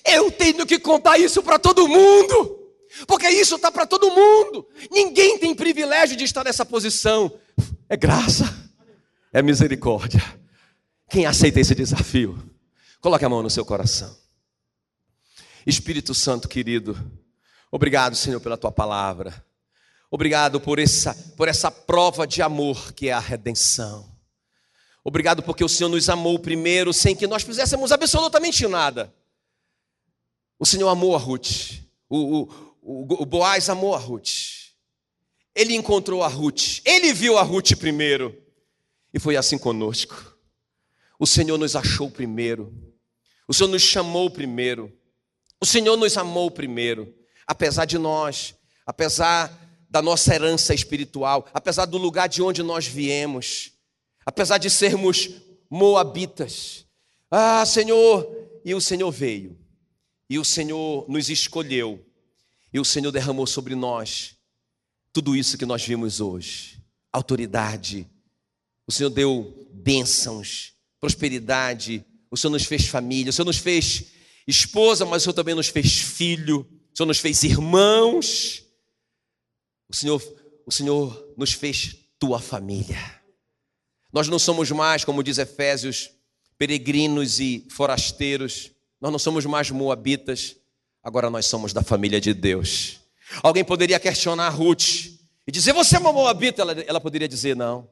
[0.04, 2.58] Eu tenho que contar isso para todo mundo.
[3.06, 4.66] Porque isso está para todo mundo.
[4.90, 7.32] Ninguém tem privilégio de estar nessa posição.
[7.88, 8.52] É graça,
[9.32, 10.22] é misericórdia.
[11.08, 12.38] Quem aceita esse desafio?
[13.00, 14.19] Coloque a mão no seu coração.
[15.66, 16.96] Espírito Santo querido,
[17.70, 19.44] obrigado, Senhor, pela tua palavra.
[20.10, 24.10] Obrigado por essa, por essa prova de amor que é a redenção.
[25.04, 29.14] Obrigado porque o Senhor nos amou primeiro, sem que nós fizéssemos absolutamente nada.
[30.58, 31.80] O Senhor amou a Ruth.
[32.08, 32.42] O, o,
[32.82, 34.30] o, o Boaz amou a Ruth.
[35.54, 36.80] Ele encontrou a Ruth.
[36.84, 38.36] Ele viu a Ruth primeiro.
[39.12, 40.36] E foi assim conosco.
[41.18, 42.74] O Senhor nos achou primeiro.
[43.48, 44.92] O Senhor nos chamou primeiro.
[45.60, 47.14] O Senhor nos amou primeiro,
[47.46, 48.54] apesar de nós,
[48.86, 49.52] apesar
[49.90, 53.72] da nossa herança espiritual, apesar do lugar de onde nós viemos,
[54.24, 55.28] apesar de sermos
[55.68, 56.86] moabitas.
[57.30, 58.26] Ah, Senhor,
[58.64, 59.58] e o Senhor veio,
[60.28, 62.04] e o Senhor nos escolheu,
[62.72, 64.36] e o Senhor derramou sobre nós
[65.12, 66.82] tudo isso que nós vimos hoje:
[67.12, 68.08] autoridade,
[68.86, 74.06] o Senhor deu bênçãos, prosperidade, o Senhor nos fez família, o Senhor nos fez
[74.46, 78.64] esposa, mas o Senhor também nos fez filho, o Senhor nos fez irmãos,
[79.88, 80.22] o Senhor,
[80.66, 82.98] o Senhor nos fez tua família.
[84.12, 86.10] Nós não somos mais, como diz Efésios,
[86.58, 88.70] peregrinos e forasteiros,
[89.00, 90.56] nós não somos mais moabitas,
[91.02, 93.00] agora nós somos da família de Deus.
[93.42, 95.06] Alguém poderia questionar Ruth
[95.46, 96.62] e dizer: Você é uma moabita?
[96.62, 97.88] Ela, ela poderia dizer: Não,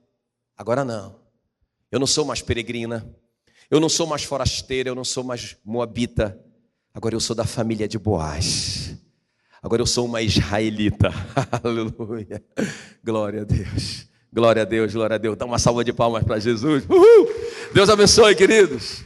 [0.57, 1.16] agora não.
[1.90, 3.09] Eu não sou mais peregrina,
[3.71, 6.39] eu não sou mais forasteira, eu não sou mais moabita.
[6.95, 8.97] Agora eu sou da família de Boaz.
[9.62, 11.11] Agora eu sou uma israelita.
[11.62, 12.43] Aleluia.
[13.05, 14.09] Glória a Deus.
[14.33, 15.37] Glória a Deus, glória a Deus.
[15.37, 16.85] Dá uma salva de palmas para Jesus.
[16.89, 17.29] Uhul.
[17.73, 19.05] Deus abençoe, queridos.